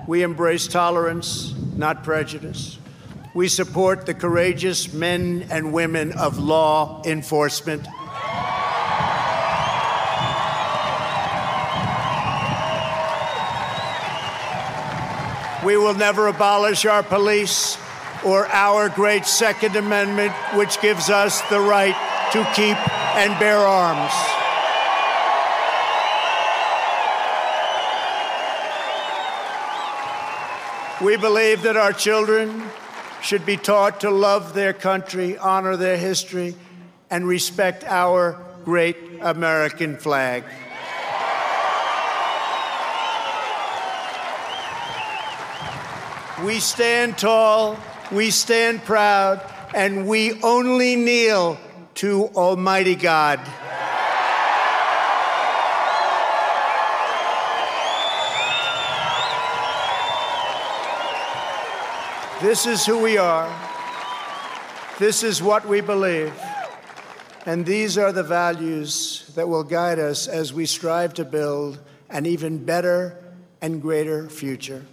We 0.05 0.21
embrace 0.21 0.67
tolerance, 0.67 1.53
not 1.75 2.03
prejudice. 2.03 2.77
We 3.33 3.47
support 3.47 4.05
the 4.05 4.13
courageous 4.13 4.93
men 4.93 5.47
and 5.49 5.71
women 5.71 6.11
of 6.11 6.37
law 6.37 7.01
enforcement. 7.05 7.87
We 15.65 15.77
will 15.77 15.93
never 15.93 16.27
abolish 16.27 16.85
our 16.85 17.03
police 17.03 17.77
or 18.25 18.45
our 18.47 18.89
great 18.89 19.25
Second 19.25 19.77
Amendment, 19.77 20.33
which 20.55 20.81
gives 20.81 21.09
us 21.09 21.41
the 21.49 21.61
right 21.61 21.95
to 22.33 22.43
keep 22.53 22.77
and 23.15 23.39
bear 23.39 23.59
arms. 23.59 24.32
We 31.03 31.17
believe 31.17 31.63
that 31.63 31.75
our 31.75 31.91
children 31.91 32.63
should 33.21 33.45
be 33.45 33.57
taught 33.57 33.99
to 34.01 34.09
love 34.09 34.53
their 34.53 34.71
country, 34.71 35.37
honor 35.37 35.75
their 35.75 35.97
history, 35.97 36.55
and 37.09 37.27
respect 37.27 37.83
our 37.83 38.41
great 38.63 38.95
American 39.19 39.97
flag. 39.97 40.45
We 46.45 46.61
stand 46.61 47.17
tall, 47.17 47.77
we 48.09 48.31
stand 48.31 48.85
proud, 48.85 49.41
and 49.75 50.07
we 50.07 50.41
only 50.41 50.95
kneel 50.95 51.59
to 51.95 52.29
Almighty 52.29 52.95
God. 52.95 53.41
This 62.43 62.65
is 62.65 62.85
who 62.85 62.99
we 62.99 63.17
are. 63.17 63.49
This 64.99 65.23
is 65.23 65.41
what 65.41 65.65
we 65.65 65.79
believe. 65.79 66.33
And 67.45 67.65
these 67.65 67.97
are 67.97 68.11
the 68.11 68.21
values 68.21 69.31
that 69.35 69.47
will 69.47 69.63
guide 69.63 69.97
us 69.97 70.27
as 70.27 70.53
we 70.53 70.65
strive 70.65 71.13
to 71.13 71.23
build 71.23 71.79
an 72.09 72.25
even 72.25 72.65
better 72.65 73.17
and 73.61 73.81
greater 73.81 74.27
future. 74.27 74.83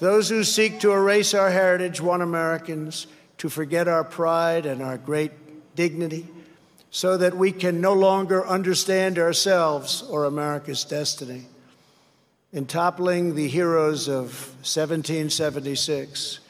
Those 0.00 0.28
who 0.28 0.44
seek 0.44 0.80
to 0.80 0.92
erase 0.92 1.32
our 1.32 1.50
heritage 1.50 1.98
want 2.02 2.22
Americans 2.22 3.06
to 3.38 3.48
forget 3.48 3.88
our 3.88 4.04
pride 4.04 4.66
and 4.66 4.82
our 4.82 4.98
great 4.98 5.32
dignity 5.76 6.28
so 6.90 7.16
that 7.16 7.34
we 7.34 7.52
can 7.52 7.80
no 7.80 7.94
longer 7.94 8.46
understand 8.46 9.18
ourselves 9.18 10.02
or 10.02 10.26
America's 10.26 10.84
destiny. 10.84 11.46
In 12.52 12.66
toppling 12.66 13.34
the 13.34 13.48
heroes 13.48 14.08
of 14.08 14.24
1776, 14.60 16.40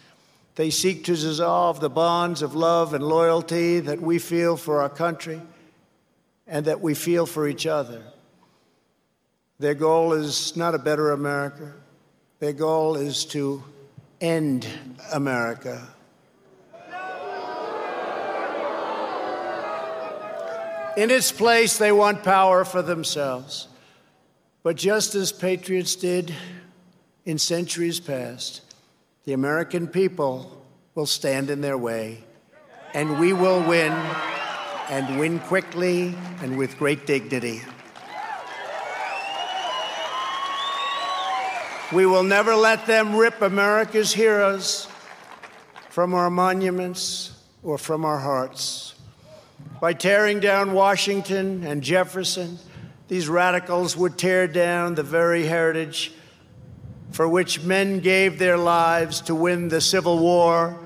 they 0.61 0.69
seek 0.69 1.05
to 1.05 1.17
dissolve 1.17 1.81
the 1.81 1.89
bonds 1.89 2.43
of 2.43 2.55
love 2.55 2.93
and 2.93 3.03
loyalty 3.03 3.81
that 3.81 3.99
we 3.99 4.19
feel 4.19 4.59
for 4.59 4.83
our 4.83 4.91
country 4.91 5.41
and 6.47 6.67
that 6.67 6.83
we 6.83 6.93
feel 6.93 7.25
for 7.25 7.49
each 7.49 7.67
other. 7.67 8.03
Their 9.59 9.73
goal 9.73 10.13
is 10.13 10.55
not 10.59 10.75
a 10.75 10.79
better 10.79 11.13
America. 11.13 11.73
Their 12.41 12.53
goal 12.53 12.97
is 12.97 13.25
to 13.27 13.65
end 14.21 14.69
America. 15.15 15.89
In 20.95 21.11
its 21.11 21.33
place, 21.33 21.79
they 21.79 21.91
want 21.91 22.23
power 22.23 22.67
for 22.67 22.83
themselves. 22.83 23.67
But 24.63 24.77
just 24.77 25.15
as 25.15 25.33
patriots 25.33 25.97
did 25.97 26.35
in 27.25 27.39
centuries 27.39 27.99
past, 27.99 28.61
the 29.25 29.33
American 29.33 29.87
people 29.87 30.65
will 30.95 31.07
stand 31.07 31.51
in 31.51 31.61
their 31.61 31.79
way, 31.79 32.25
and 32.95 33.19
we 33.19 33.33
will 33.33 33.63
win, 33.67 33.93
and 34.89 35.19
win 35.19 35.39
quickly 35.39 36.15
and 36.43 36.59
with 36.59 36.77
great 36.77 37.07
dignity. 37.07 37.63
We 41.93 42.07
will 42.07 42.23
never 42.23 42.55
let 42.55 42.87
them 42.87 43.17
rip 43.17 43.43
America's 43.43 44.13
heroes 44.13 44.89
from 45.91 46.15
our 46.15 46.31
monuments 46.31 47.33
or 47.63 47.79
from 47.79 48.05
our 48.05 48.19
hearts. 48.19 48.95
By 49.81 49.93
tearing 49.93 50.41
down 50.41 50.73
Washington 50.73 51.65
and 51.65 51.83
Jefferson, 51.83 52.59
these 53.09 53.29
radicals 53.29 53.97
would 53.97 54.17
tear 54.17 54.47
down 54.47 54.95
the 54.95 55.03
very 55.03 55.47
heritage 55.47 56.13
for 57.11 57.29
which 57.29 57.63
men 57.63 58.01
gave 58.01 58.39
their 58.39 58.57
lives 58.57 59.21
to 59.23 59.35
win 59.35 59.69
the 59.69 59.81
Civil 59.81 60.19
War. 60.19 60.79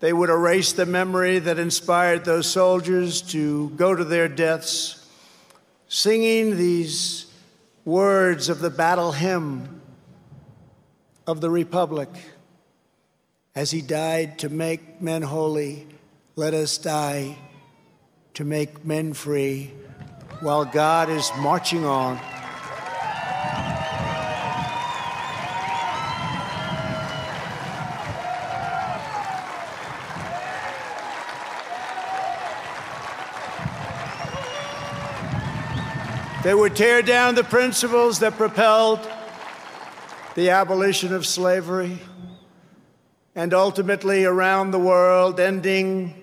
They 0.00 0.12
would 0.12 0.30
erase 0.30 0.72
the 0.72 0.86
memory 0.86 1.38
that 1.40 1.58
inspired 1.58 2.24
those 2.24 2.46
soldiers 2.46 3.20
to 3.22 3.70
go 3.70 3.94
to 3.94 4.04
their 4.04 4.28
deaths, 4.28 5.06
singing 5.88 6.56
these 6.56 7.26
words 7.84 8.48
of 8.48 8.60
the 8.60 8.70
battle 8.70 9.12
hymn 9.12 9.82
of 11.26 11.40
the 11.40 11.50
Republic. 11.50 12.08
As 13.54 13.70
he 13.70 13.82
died 13.82 14.38
to 14.38 14.48
make 14.48 15.02
men 15.02 15.22
holy, 15.22 15.86
let 16.36 16.54
us 16.54 16.78
die 16.78 17.36
to 18.34 18.44
make 18.44 18.84
men 18.84 19.12
free 19.12 19.72
while 20.40 20.64
God 20.64 21.10
is 21.10 21.30
marching 21.38 21.84
on. 21.84 22.18
They 36.42 36.54
would 36.54 36.74
tear 36.74 37.02
down 37.02 37.34
the 37.34 37.44
principles 37.44 38.20
that 38.20 38.38
propelled 38.38 39.06
the 40.34 40.48
abolition 40.48 41.12
of 41.12 41.26
slavery, 41.26 41.98
and 43.34 43.52
ultimately 43.52 44.24
around 44.24 44.70
the 44.70 44.78
world, 44.78 45.38
ending 45.38 46.14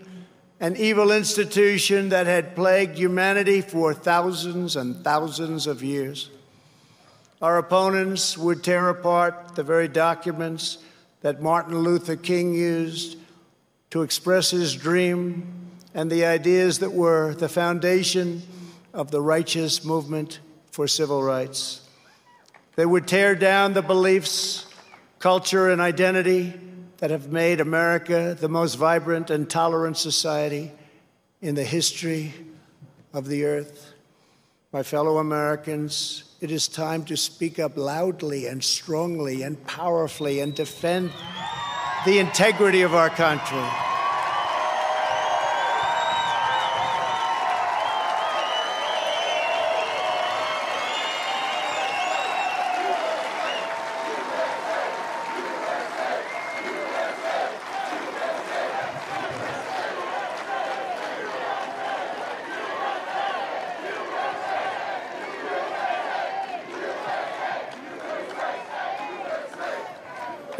an 0.59 0.75
evil 0.75 1.11
institution 1.11 2.09
that 2.09 2.25
had 2.25 2.55
plagued 2.55 2.97
humanity 2.97 3.61
for 3.61 3.93
thousands 3.93 4.75
and 4.75 5.03
thousands 5.03 5.67
of 5.67 5.83
years. 5.83 6.31
Our 7.39 7.59
opponents 7.59 8.39
would 8.39 8.63
tear 8.63 8.89
apart 8.89 9.53
the 9.53 9.61
very 9.61 9.87
documents 9.87 10.79
that 11.21 11.43
Martin 11.43 11.77
Luther 11.77 12.15
King 12.15 12.55
used 12.55 13.19
to 13.91 14.01
express 14.01 14.49
his 14.49 14.75
dream 14.75 15.69
and 15.93 16.11
the 16.11 16.25
ideas 16.25 16.79
that 16.79 16.93
were 16.93 17.35
the 17.35 17.47
foundation 17.49 18.41
of 18.97 19.11
the 19.11 19.21
righteous 19.21 19.85
movement 19.85 20.39
for 20.71 20.87
civil 20.87 21.21
rights. 21.21 21.81
They 22.75 22.85
would 22.85 23.07
tear 23.07 23.35
down 23.35 23.73
the 23.73 23.83
beliefs, 23.83 24.65
culture, 25.19 25.69
and 25.69 25.79
identity 25.79 26.59
that 26.97 27.11
have 27.11 27.31
made 27.31 27.61
America 27.61 28.35
the 28.37 28.49
most 28.49 28.73
vibrant 28.73 29.29
and 29.29 29.47
tolerant 29.47 29.97
society 29.97 30.71
in 31.43 31.53
the 31.53 31.63
history 31.63 32.33
of 33.13 33.27
the 33.27 33.45
earth. 33.45 33.93
My 34.73 34.81
fellow 34.81 35.19
Americans, 35.19 36.23
it 36.41 36.49
is 36.49 36.67
time 36.67 37.05
to 37.05 37.15
speak 37.15 37.59
up 37.59 37.77
loudly 37.77 38.47
and 38.47 38.63
strongly 38.63 39.43
and 39.43 39.63
powerfully 39.67 40.39
and 40.39 40.55
defend 40.55 41.11
the 42.03 42.17
integrity 42.17 42.81
of 42.81 42.95
our 42.95 43.11
country. 43.11 43.86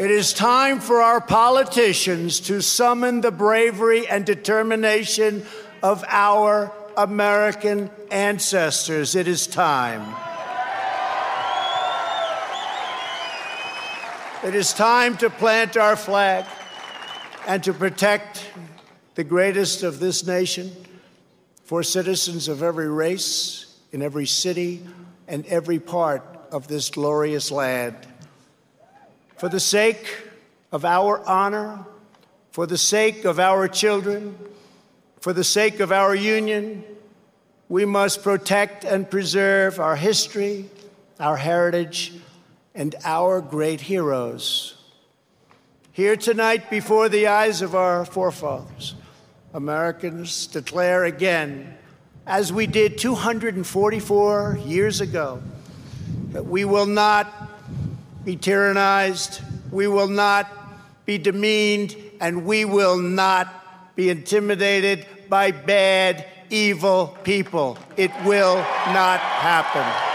It 0.08 0.14
is 0.14 0.32
time 0.32 0.80
for 0.80 1.02
our 1.02 1.20
politicians 1.20 2.40
to 2.40 2.62
summon 2.62 3.20
the 3.20 3.30
bravery 3.30 4.08
and 4.08 4.24
determination 4.24 5.44
of 5.82 6.02
our 6.08 6.72
American 6.96 7.90
ancestors. 8.10 9.14
It 9.14 9.28
is 9.28 9.46
time. 9.46 10.00
It 14.42 14.54
is 14.54 14.72
time 14.72 15.18
to 15.18 15.28
plant 15.28 15.76
our 15.76 15.94
flag 15.94 16.46
and 17.46 17.62
to 17.64 17.74
protect 17.74 18.50
the 19.14 19.24
greatest 19.24 19.82
of 19.82 20.00
this 20.00 20.26
nation 20.26 20.74
for 21.64 21.82
citizens 21.82 22.48
of 22.48 22.62
every 22.62 22.88
race, 22.88 23.76
in 23.92 24.00
every 24.00 24.26
city, 24.26 24.86
and 25.26 25.44
every 25.44 25.78
part 25.78 26.24
of 26.50 26.66
this 26.66 26.88
glorious 26.88 27.50
land. 27.50 28.07
For 29.38 29.48
the 29.48 29.60
sake 29.60 30.24
of 30.72 30.84
our 30.84 31.24
honor, 31.24 31.86
for 32.50 32.66
the 32.66 32.76
sake 32.76 33.24
of 33.24 33.38
our 33.38 33.68
children, 33.68 34.36
for 35.20 35.32
the 35.32 35.44
sake 35.44 35.78
of 35.78 35.92
our 35.92 36.12
union, 36.12 36.82
we 37.68 37.84
must 37.84 38.24
protect 38.24 38.82
and 38.82 39.08
preserve 39.08 39.78
our 39.78 39.94
history, 39.94 40.68
our 41.20 41.36
heritage, 41.36 42.14
and 42.74 42.96
our 43.04 43.40
great 43.40 43.80
heroes. 43.82 44.74
Here 45.92 46.16
tonight, 46.16 46.68
before 46.68 47.08
the 47.08 47.28
eyes 47.28 47.62
of 47.62 47.76
our 47.76 48.04
forefathers, 48.04 48.96
Americans 49.54 50.48
declare 50.48 51.04
again, 51.04 51.78
as 52.26 52.52
we 52.52 52.66
did 52.66 52.98
244 52.98 54.58
years 54.64 55.00
ago, 55.00 55.40
that 56.32 56.44
we 56.46 56.64
will 56.64 56.86
not 56.86 57.47
be 58.28 58.36
tyrannized, 58.36 59.40
we 59.70 59.86
will 59.86 60.06
not 60.06 60.46
be 61.06 61.16
demeaned, 61.16 61.96
and 62.20 62.44
we 62.44 62.66
will 62.66 62.98
not 62.98 63.96
be 63.96 64.10
intimidated 64.10 65.06
by 65.30 65.50
bad, 65.50 66.26
evil 66.50 67.16
people. 67.24 67.78
It 67.96 68.10
will 68.26 68.56
not 68.56 69.18
happen. 69.18 70.07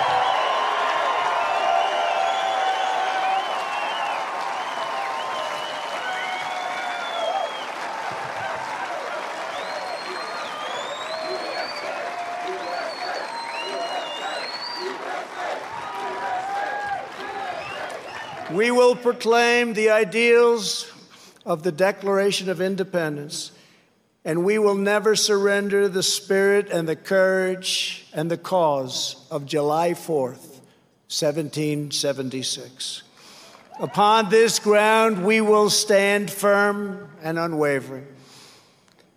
We 18.54 18.70
will 18.70 18.96
proclaim 18.96 19.74
the 19.74 19.90
ideals 19.90 20.92
of 21.44 21.64
the 21.64 21.72
Declaration 21.72 22.50
of 22.50 22.62
Independence, 22.62 23.52
and 24.24 24.46
we 24.46 24.60
will 24.60 24.76
never 24.76 25.16
surrender 25.16 25.90
the 25.90 26.04
spirit 26.04 26.70
and 26.70 26.88
the 26.88 26.96
courage 26.96 28.06
and 28.14 28.30
the 28.30 28.38
cause 28.38 29.26
of 29.32 29.48
July 29.48 29.94
4th, 29.94 30.62
1776. 31.10 33.02
Upon 33.80 34.30
this 34.30 34.60
ground, 34.60 35.26
we 35.26 35.42
will 35.42 35.72
stand 35.72 36.30
firm 36.30 37.10
and 37.24 37.40
unwavering 37.40 38.06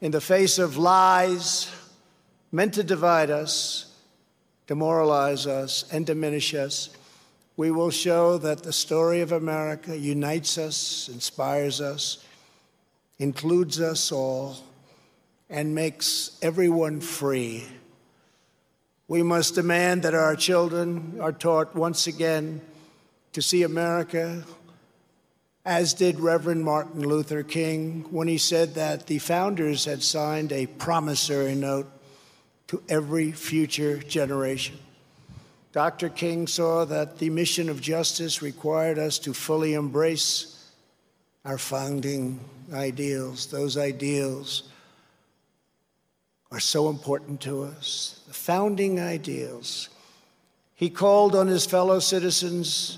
in 0.00 0.12
the 0.12 0.20
face 0.22 0.58
of 0.58 0.78
lies 0.78 1.70
meant 2.50 2.72
to 2.72 2.82
divide 2.82 3.30
us, 3.30 3.94
demoralize 4.66 5.46
us, 5.46 5.84
and 5.92 6.06
diminish 6.06 6.54
us 6.54 6.88
we 7.56 7.70
will 7.70 7.90
show 7.90 8.36
that 8.38 8.62
the 8.62 8.72
story 8.72 9.20
of 9.20 9.32
America 9.32 9.96
unites 9.96 10.58
us, 10.58 11.08
inspires 11.08 11.80
us, 11.80 12.24
includes 13.18 13.80
us 13.80 14.12
all, 14.12 14.56
and 15.48 15.74
makes 15.74 16.38
everyone 16.42 17.00
free. 17.00 17.64
We 19.08 19.22
must 19.22 19.54
demand 19.54 20.02
that 20.02 20.14
our 20.14 20.36
children 20.36 21.18
are 21.20 21.32
taught 21.32 21.74
once 21.74 22.06
again 22.06 22.60
to 23.32 23.40
see 23.40 23.62
America 23.62 24.44
as 25.64 25.94
did 25.94 26.20
Reverend 26.20 26.64
Martin 26.64 27.00
Luther 27.00 27.42
King 27.42 28.06
when 28.10 28.28
he 28.28 28.38
said 28.38 28.74
that 28.74 29.08
the 29.08 29.18
founders 29.18 29.84
had 29.84 30.02
signed 30.02 30.52
a 30.52 30.66
promissory 30.66 31.56
note 31.56 31.90
to 32.68 32.80
every 32.88 33.32
future 33.32 33.98
generation. 33.98 34.78
Dr. 35.76 36.08
King 36.08 36.46
saw 36.46 36.86
that 36.86 37.18
the 37.18 37.28
mission 37.28 37.68
of 37.68 37.82
justice 37.82 38.40
required 38.40 38.98
us 38.98 39.18
to 39.18 39.34
fully 39.34 39.74
embrace 39.74 40.70
our 41.44 41.58
founding 41.58 42.40
ideals. 42.72 43.48
Those 43.48 43.76
ideals 43.76 44.70
are 46.50 46.60
so 46.60 46.88
important 46.88 47.42
to 47.42 47.64
us. 47.64 48.22
The 48.26 48.32
founding 48.32 48.98
ideals. 48.98 49.90
He 50.74 50.88
called 50.88 51.36
on 51.36 51.46
his 51.46 51.66
fellow 51.66 51.98
citizens 51.98 52.96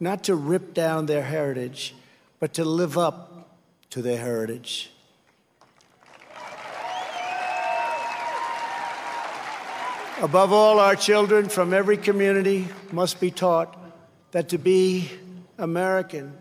not 0.00 0.24
to 0.24 0.34
rip 0.34 0.74
down 0.74 1.06
their 1.06 1.22
heritage 1.22 1.94
but 2.40 2.54
to 2.54 2.64
live 2.64 2.98
up 2.98 3.56
to 3.90 4.02
their 4.02 4.18
heritage. 4.18 4.90
Above 10.22 10.50
all, 10.50 10.80
our 10.80 10.96
children 10.96 11.46
from 11.46 11.74
every 11.74 11.98
community 11.98 12.66
must 12.90 13.20
be 13.20 13.30
taught 13.30 13.76
that 14.30 14.48
to 14.48 14.56
be 14.56 15.10
American 15.58 16.32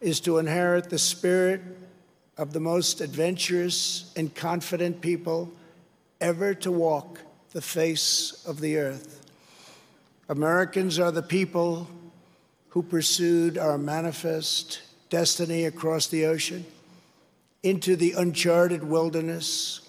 is 0.00 0.20
to 0.20 0.38
inherit 0.38 0.88
the 0.90 0.98
spirit 0.98 1.60
of 2.38 2.52
the 2.52 2.60
most 2.60 3.00
adventurous 3.00 4.12
and 4.14 4.32
confident 4.36 5.00
people 5.00 5.50
ever 6.20 6.54
to 6.54 6.70
walk 6.70 7.20
the 7.50 7.60
face 7.60 8.44
of 8.46 8.60
the 8.60 8.78
earth. 8.78 9.28
Americans 10.28 11.00
are 11.00 11.10
the 11.10 11.20
people 11.20 11.88
who 12.68 12.80
pursued 12.80 13.58
our 13.58 13.76
manifest 13.76 14.82
destiny 15.08 15.64
across 15.64 16.06
the 16.06 16.26
ocean, 16.26 16.64
into 17.64 17.96
the 17.96 18.12
uncharted 18.12 18.84
wilderness, 18.84 19.80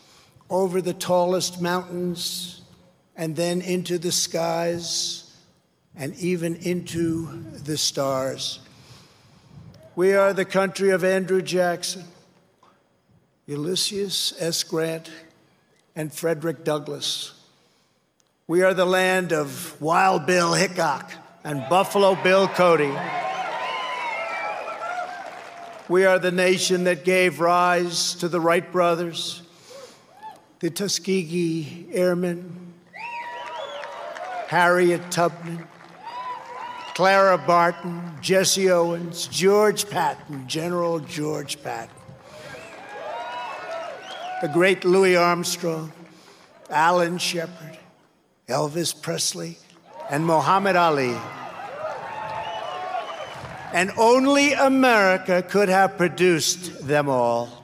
over 0.50 0.82
the 0.82 0.94
tallest 0.96 1.62
mountains, 1.62 2.61
and 3.22 3.36
then 3.36 3.62
into 3.62 4.00
the 4.00 4.12
skies, 4.12 5.32
and 5.96 6.16
even 6.16 6.56
into 6.56 7.28
the 7.54 7.78
stars. 7.78 8.58
We 9.96 10.14
are 10.14 10.34
the 10.34 10.44
country 10.44 10.90
of 10.90 11.04
Andrew 11.04 11.44
Jackson, 11.44 12.04
Ulysses 13.46 14.34
S. 14.40 14.64
Grant, 14.64 15.12
and 15.96 16.12
Frederick 16.12 16.64
Douglass. 16.64 17.34
We 18.48 18.64
are 18.64 18.74
the 18.74 18.86
land 18.88 19.34
of 19.34 19.80
Wild 19.80 20.26
Bill 20.26 20.54
Hickok 20.54 21.12
and 21.44 21.64
Buffalo 21.70 22.16
Bill 22.24 22.48
Cody. 22.48 22.92
We 25.88 26.06
are 26.06 26.18
the 26.18 26.32
nation 26.32 26.86
that 26.86 27.06
gave 27.06 27.40
rise 27.40 28.16
to 28.16 28.28
the 28.28 28.42
Wright 28.42 28.72
brothers, 28.72 29.44
the 30.60 30.72
Tuskegee 30.72 31.86
Airmen, 31.92 32.71
Harriet 34.52 35.10
Tubman, 35.12 35.66
Clara 36.94 37.38
Barton, 37.38 38.18
Jesse 38.20 38.70
Owens, 38.70 39.28
George 39.28 39.90
Patton, 39.90 40.46
General 40.46 41.00
George 41.00 41.64
Patton, 41.64 41.96
the 44.42 44.50
great 44.50 44.84
Louis 44.84 45.16
Armstrong, 45.16 45.94
Alan 46.70 47.18
Shepard, 47.18 47.80
Elvis 48.50 48.94
Presley, 49.02 49.58
and 50.10 50.26
Muhammad 50.26 50.76
Ali 50.76 51.16
and 53.74 53.90
only 53.98 54.52
America 54.52 55.42
could 55.42 55.70
have 55.70 55.96
produced 55.98 56.86
them 56.86 57.08
all. 57.08 57.64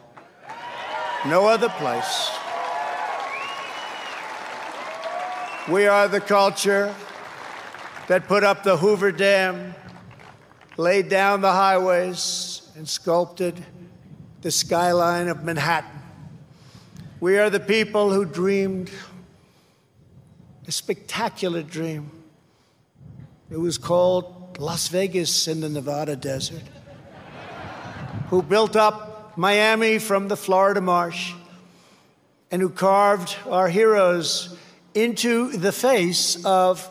No 1.26 1.48
other 1.48 1.68
place. 1.68 2.32
We 5.70 5.86
are 5.86 6.08
the 6.08 6.22
culture 6.22 6.96
that 8.08 8.30
put 8.30 8.46
up 8.46 8.64
the 8.64 8.78
Hoover 8.78 9.12
Dam, 9.12 9.76
laid 10.78 11.10
down 11.10 11.42
the 11.42 11.52
highways, 11.52 12.62
and 12.78 12.88
sculpted 12.88 13.62
the 14.42 14.50
skyline 14.50 15.28
of 15.28 15.44
Manhattan. 15.44 16.00
We 17.20 17.38
are 17.38 17.50
the 17.50 17.60
people 17.60 18.14
who 18.14 18.24
dreamed 18.24 18.90
a 20.66 20.72
spectacular 20.72 21.64
dream. 21.64 22.12
It 23.52 23.58
was 23.58 23.78
called 23.78 24.58
Las 24.60 24.88
Vegas 24.88 25.50
in 25.50 25.60
the 25.60 25.68
Nevada 25.68 26.16
desert, 26.16 26.64
who 28.30 28.42
built 28.42 28.78
up 28.78 29.38
Miami 29.38 30.00
from 30.00 30.30
the 30.30 30.38
Florida 30.38 30.80
marsh, 30.80 31.34
and 32.52 32.62
who 32.62 32.70
carved 32.70 33.36
our 33.50 33.68
heroes 33.68 34.58
into 34.98 35.52
the 35.52 35.72
face 35.72 36.44
of 36.44 36.90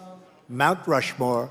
Mount 0.48 0.86
Rushmore. 0.86 1.50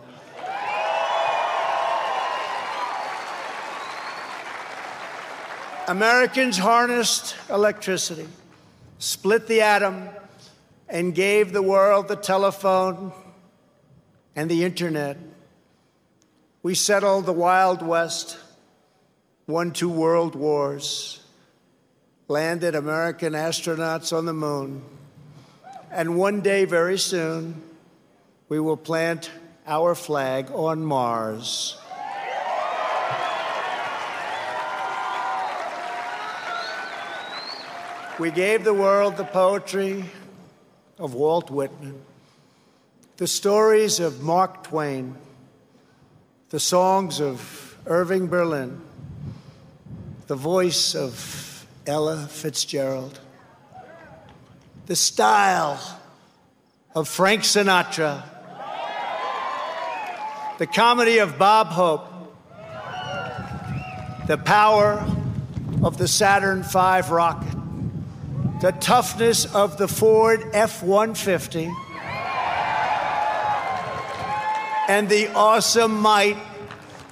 Americans 5.90 6.58
harnessed 6.58 7.36
electricity, 7.50 8.28
split 9.00 9.48
the 9.48 9.60
atom, 9.60 10.08
and 10.88 11.14
gave 11.14 11.52
the 11.52 11.62
world 11.62 12.08
the 12.08 12.16
telephone 12.16 13.12
and 14.34 14.50
the 14.50 14.64
internet. 14.64 15.18
We 16.64 16.74
settled 16.74 17.26
the 17.26 17.34
Wild 17.34 17.82
West, 17.82 18.38
won 19.46 19.72
two 19.72 19.90
world 19.90 20.36
wars, 20.36 21.20
landed 22.30 22.76
American 22.76 23.34
astronauts 23.34 24.18
on 24.18 24.26
the 24.26 24.34
moon, 24.34 24.82
and 25.96 26.18
one 26.18 26.42
day, 26.42 26.66
very 26.66 26.98
soon, 26.98 27.62
we 28.50 28.60
will 28.60 28.76
plant 28.76 29.32
our 29.66 29.96
flag 29.96 30.52
on 30.52 30.84
Mars. 30.84 31.78
We 38.20 38.30
gave 38.30 38.66
the 38.66 38.74
world 38.74 39.16
the 39.16 39.24
poetry 39.24 40.04
of 41.00 41.14
Walt 41.14 41.50
Whitman, 41.50 42.02
the 43.16 43.28
stories 43.28 44.02
of 44.02 44.22
Mark 44.22 44.66
Twain, 44.66 45.16
the 46.50 46.60
songs 46.60 47.22
of 47.22 47.78
Irving 47.86 48.28
Berlin, 48.28 48.82
the 50.28 50.36
voice 50.36 50.94
of 50.94 51.66
Ella 51.88 52.28
Fitzgerald, 52.28 53.22
the 54.86 54.96
style 54.96 55.80
of 56.94 57.08
Frank 57.08 57.42
Sinatra, 57.42 58.24
the 60.60 60.68
comedy 60.68 61.18
of 61.18 61.38
Bob 61.40 61.68
Hope, 61.68 62.08
the 64.28 64.38
power 64.38 65.06
of 65.84 65.98
the 65.98 66.08
Saturn 66.08 66.64
V 66.64 67.02
rocket, 67.10 67.52
the 68.62 68.72
toughness 68.80 69.46
of 69.54 69.78
the 69.78 69.88
Ford 69.88 70.44
F 70.54 70.84
150 70.84 71.72
and 74.88 75.10
the 75.10 75.28
awesome 75.34 76.00
might 76.00 76.38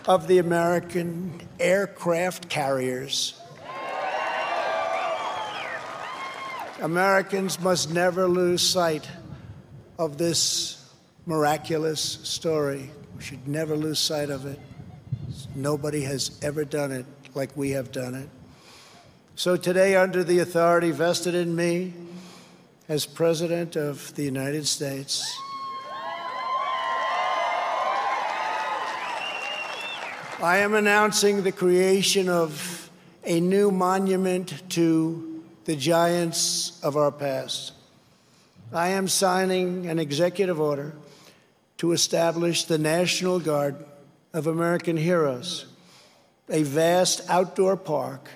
of 0.08 0.28
the 0.28 0.38
American 0.38 1.42
aircraft 1.60 2.50
carriers. 2.50 3.40
Americans 6.84 7.62
must 7.62 7.94
never 7.94 8.28
lose 8.28 8.62
sight 8.62 9.08
of 9.98 10.18
this 10.18 10.92
miraculous 11.26 12.02
story. 12.02 12.92
We 13.16 13.24
should 13.24 13.48
never 13.48 13.78
lose 13.78 14.00
sight 14.00 14.30
of 14.30 14.46
it. 14.46 14.60
Nobody 15.56 16.02
has 16.02 16.38
ever 16.42 16.66
done 16.66 16.92
it 16.92 17.06
like 17.34 17.56
we 17.56 17.70
have 17.70 17.94
done 17.94 18.16
it. 18.16 18.28
So 19.36 19.56
today, 19.56 19.96
under 19.96 20.26
the 20.26 20.40
authority 20.40 20.92
vested 20.92 21.36
in 21.36 21.56
me 21.56 21.94
as 22.90 23.06
President 23.06 23.78
of 23.78 24.14
the 24.16 24.24
United 24.24 24.68
States, 24.68 25.24
I 30.42 30.58
am 30.58 30.74
announcing 30.74 31.44
the 31.44 31.54
creation 31.54 32.28
of 32.28 32.92
a 33.24 33.40
new 33.40 33.72
monument 33.72 34.70
to 34.72 35.33
the 35.66 35.76
giants 35.76 36.80
of 36.84 36.98
our 36.98 37.12
past. 37.12 37.74
I 38.74 38.90
am 38.90 39.08
signing 39.08 39.88
an 39.88 40.00
executive 40.00 40.60
order 40.60 40.94
to 41.78 41.92
establish 41.92 42.64
the 42.66 42.78
National 42.78 43.40
Garden 43.40 43.86
of 44.34 44.48
American 44.48 44.98
Heroes, 44.98 45.66
a 46.50 46.64
vast 46.64 47.22
outdoor 47.30 47.78
park 47.78 48.30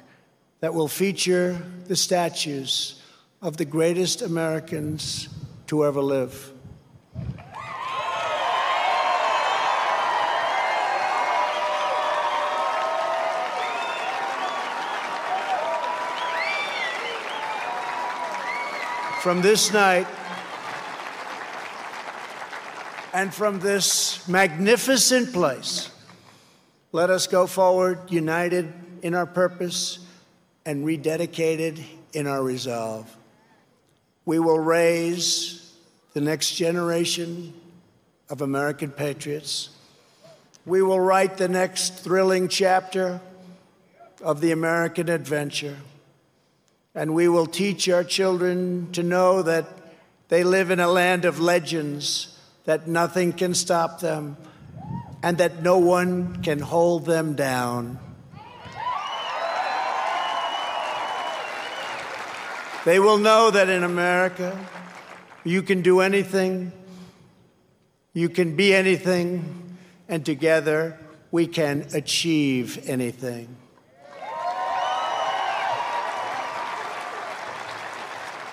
that 0.59 0.73
will 0.73 0.87
feature 0.87 1.61
the 1.85 1.95
statues 1.95 3.01
of 3.41 3.57
the 3.57 3.65
greatest 3.65 4.21
Americans 4.21 5.29
to 5.67 5.85
ever 5.85 6.01
live. 6.01 6.51
From 19.27 19.41
this 19.41 19.73
night 19.73 20.07
and 23.13 23.33
from 23.33 23.59
this 23.59 24.25
magnificent 24.25 25.33
place, 25.33 25.89
let 26.93 27.09
us 27.09 27.27
go 27.27 27.45
forward 27.45 27.99
united 28.09 28.71
in 29.01 29.13
our 29.13 29.25
purpose 29.25 29.99
and 30.65 30.85
rededicated 30.85 31.83
in 32.13 32.25
our 32.25 32.41
resolve. 32.41 33.13
We 34.23 34.39
will 34.39 34.59
raise 34.59 35.73
the 36.13 36.21
next 36.21 36.55
generation 36.55 37.53
of 38.29 38.41
American 38.41 38.91
patriots. 38.91 39.71
We 40.65 40.81
will 40.81 41.01
write 41.01 41.35
the 41.35 41.49
next 41.49 41.95
thrilling 41.95 42.47
chapter 42.47 43.19
of 44.21 44.39
the 44.39 44.51
American 44.51 45.09
adventure. 45.09 45.75
And 46.97 47.13
we 47.13 47.27
will 47.27 47.45
teach 47.45 47.87
our 47.89 48.03
children 48.03 48.91
to 48.93 49.03
know 49.03 49.43
that 49.43 49.67
they 50.29 50.43
live 50.43 50.71
in 50.71 50.79
a 50.79 50.87
land 50.87 51.25
of 51.25 51.39
legends, 51.39 52.35
that 52.65 52.87
nothing 52.87 53.33
can 53.33 53.53
stop 53.53 53.99
them, 53.99 54.35
and 55.21 55.37
that 55.37 55.61
no 55.61 55.77
one 55.77 56.41
can 56.41 56.57
hold 56.57 57.05
them 57.05 57.35
down. 57.35 57.99
They 62.83 62.97
will 62.97 63.19
know 63.19 63.51
that 63.51 63.69
in 63.69 63.83
America, 63.83 64.59
you 65.43 65.61
can 65.61 65.83
do 65.83 65.99
anything, 65.99 66.71
you 68.11 68.27
can 68.27 68.55
be 68.55 68.73
anything, 68.73 69.77
and 70.09 70.25
together 70.25 70.97
we 71.29 71.45
can 71.45 71.85
achieve 71.93 72.89
anything. 72.89 73.55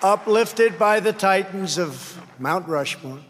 Uplifted 0.05 0.79
by 0.79 1.01
the 1.01 1.15
titans 1.15 1.79
of 1.79 2.21
Mount 2.39 2.69
Rushmore, 2.69 3.21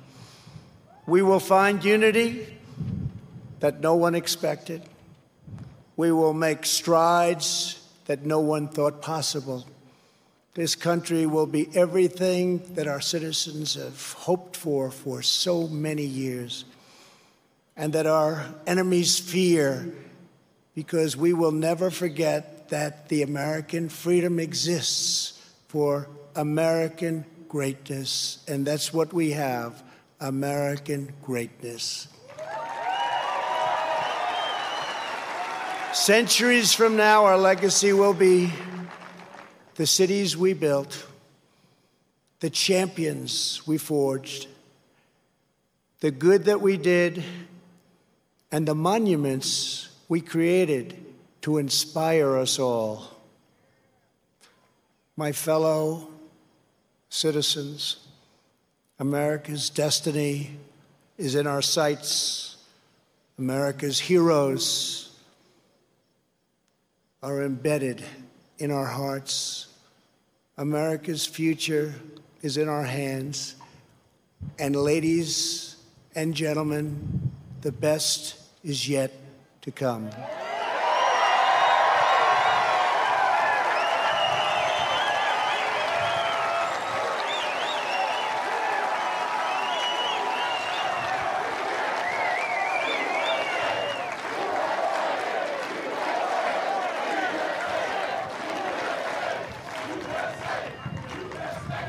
we 1.06 1.22
will 1.22 1.38
find 1.38 1.84
unity 1.84 2.52
that 3.60 3.78
no 3.78 3.94
one 3.94 4.16
expected. 4.16 4.82
We 5.96 6.10
will 6.10 6.34
make 6.34 6.66
strides 6.66 7.80
that 8.06 8.26
no 8.26 8.40
one 8.40 8.66
thought 8.66 9.00
possible. 9.00 9.64
This 10.54 10.74
country 10.74 11.26
will 11.26 11.46
be 11.46 11.68
everything 11.76 12.74
that 12.74 12.88
our 12.88 13.00
citizens 13.00 13.76
have 13.76 14.12
hoped 14.14 14.56
for 14.56 14.90
for 14.90 15.22
so 15.22 15.68
many 15.68 16.04
years, 16.04 16.64
and 17.76 17.92
that 17.92 18.06
our 18.06 18.52
enemies 18.66 19.20
fear 19.20 19.94
because 20.74 21.16
we 21.16 21.34
will 21.34 21.52
never 21.52 21.88
forget 21.92 22.70
that 22.70 23.08
the 23.10 23.22
American 23.22 23.88
freedom 23.88 24.40
exists 24.40 25.40
for 25.68 26.08
American 26.36 27.24
greatness, 27.48 28.44
and 28.48 28.66
that's 28.66 28.92
what 28.92 29.12
we 29.12 29.30
have 29.30 29.82
American 30.20 31.12
greatness. 31.22 32.08
Centuries 35.92 36.72
from 36.72 36.96
now, 36.96 37.24
our 37.24 37.38
legacy 37.38 37.92
will 37.92 38.14
be 38.14 38.52
the 39.76 39.86
cities 39.86 40.36
we 40.36 40.52
built, 40.52 41.06
the 42.40 42.50
champions 42.50 43.62
we 43.66 43.78
forged, 43.78 44.48
the 46.00 46.10
good 46.10 46.44
that 46.44 46.60
we 46.60 46.76
did, 46.76 47.22
and 48.50 48.66
the 48.66 48.74
monuments 48.74 49.88
we 50.08 50.20
created 50.20 50.96
to 51.42 51.58
inspire 51.58 52.36
us 52.36 52.58
all. 52.58 53.10
My 55.16 55.30
fellow 55.30 56.08
citizens, 57.14 57.98
America's 58.98 59.70
destiny 59.70 60.50
is 61.16 61.36
in 61.36 61.46
our 61.46 61.62
sights. 61.62 62.56
America's 63.38 64.00
heroes 64.00 65.16
are 67.22 67.44
embedded 67.44 68.04
in 68.58 68.72
our 68.72 68.86
hearts. 68.86 69.68
America's 70.58 71.24
future 71.24 71.94
is 72.42 72.56
in 72.56 72.68
our 72.68 72.82
hands. 72.82 73.54
And, 74.58 74.74
ladies 74.74 75.76
and 76.16 76.34
gentlemen, 76.34 77.30
the 77.62 77.72
best 77.72 78.40
is 78.64 78.88
yet 78.88 79.12
to 79.62 79.70
come. 79.70 80.10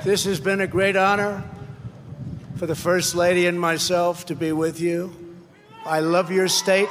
This 0.05 0.25
has 0.25 0.39
been 0.39 0.61
a 0.61 0.67
great 0.67 0.95
honor 0.95 1.43
for 2.57 2.67
the 2.67 2.75
First 2.75 3.15
Lady 3.15 3.47
and 3.47 3.59
myself 3.59 4.27
to 4.27 4.35
be 4.35 4.51
with 4.51 4.79
you. 4.79 5.11
I 5.83 6.01
love 6.01 6.29
your 6.31 6.47
state. 6.47 6.89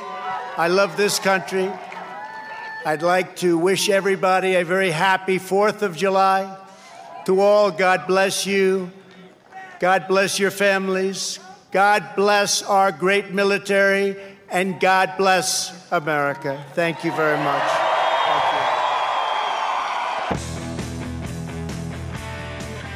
I 0.56 0.66
love 0.66 0.96
this 0.96 1.20
country. 1.20 1.70
I'd 2.84 3.02
like 3.02 3.36
to 3.36 3.56
wish 3.56 3.88
everybody 3.88 4.56
a 4.56 4.64
very 4.64 4.90
happy 4.90 5.38
4th 5.38 5.82
of 5.82 5.96
July. 5.96 6.58
To 7.26 7.40
all, 7.40 7.70
God 7.70 8.08
bless 8.08 8.48
you. 8.48 8.90
God 9.78 10.08
bless 10.08 10.40
your 10.40 10.50
families. 10.50 11.38
God 11.70 12.16
bless 12.16 12.64
our 12.64 12.90
great 12.90 13.30
military. 13.30 14.16
And 14.50 14.80
God 14.80 15.14
bless 15.18 15.72
America. 15.92 16.64
Thank 16.74 17.04
you 17.04 17.12
very 17.12 17.38
much. 17.38 17.83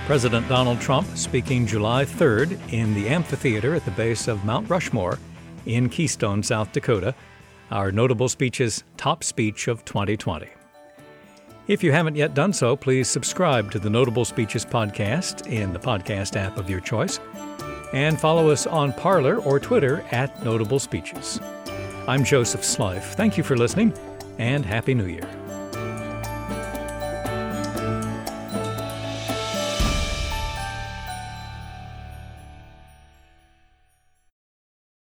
President 0.09 0.49
Donald 0.49 0.81
Trump 0.81 1.07
speaking 1.19 1.67
July 1.67 2.03
3rd 2.03 2.59
in 2.73 2.95
the 2.95 3.11
amphitheater 3.11 3.75
at 3.75 3.85
the 3.85 3.91
base 3.91 4.27
of 4.27 4.43
Mount 4.43 4.71
Rushmore 4.71 5.19
in 5.67 5.91
Keystone, 5.91 6.43
South 6.43 6.73
Dakota, 6.73 7.15
our 7.71 7.93
notable 7.93 8.31
speeches 8.31 8.85
top 8.97 9.23
speech 9.23 9.69
of 9.69 9.85
2020. 9.85 10.49
If 11.67 11.85
you 11.85 11.93
haven't 11.93 12.17
yet 12.17 12.33
done 12.33 12.55
so, 12.55 12.75
please 12.75 13.07
subscribe 13.07 13.71
to 13.71 13.79
the 13.79 13.91
Notable 13.91 14.25
Speeches 14.25 14.65
podcast 14.65 15.47
in 15.47 15.75
the 15.75 15.79
podcast 15.79 16.37
app 16.37 16.57
of 16.57 16.71
your 16.71 16.81
choice 16.81 17.21
and 17.93 18.19
follow 18.19 18.49
us 18.49 18.67
on 18.67 18.95
Parler 18.95 19.37
or 19.43 19.61
Twitter 19.61 20.03
at 20.11 20.43
Notable 20.43 20.79
Speeches. 20.79 21.39
I'm 22.07 22.25
Joseph 22.25 22.63
Slife. 22.63 23.13
Thank 23.13 23.37
you 23.37 23.45
for 23.45 23.59
listening 23.59 23.93
and 24.39 24.65
Happy 24.65 24.95
New 24.95 25.05
Year. 25.05 25.29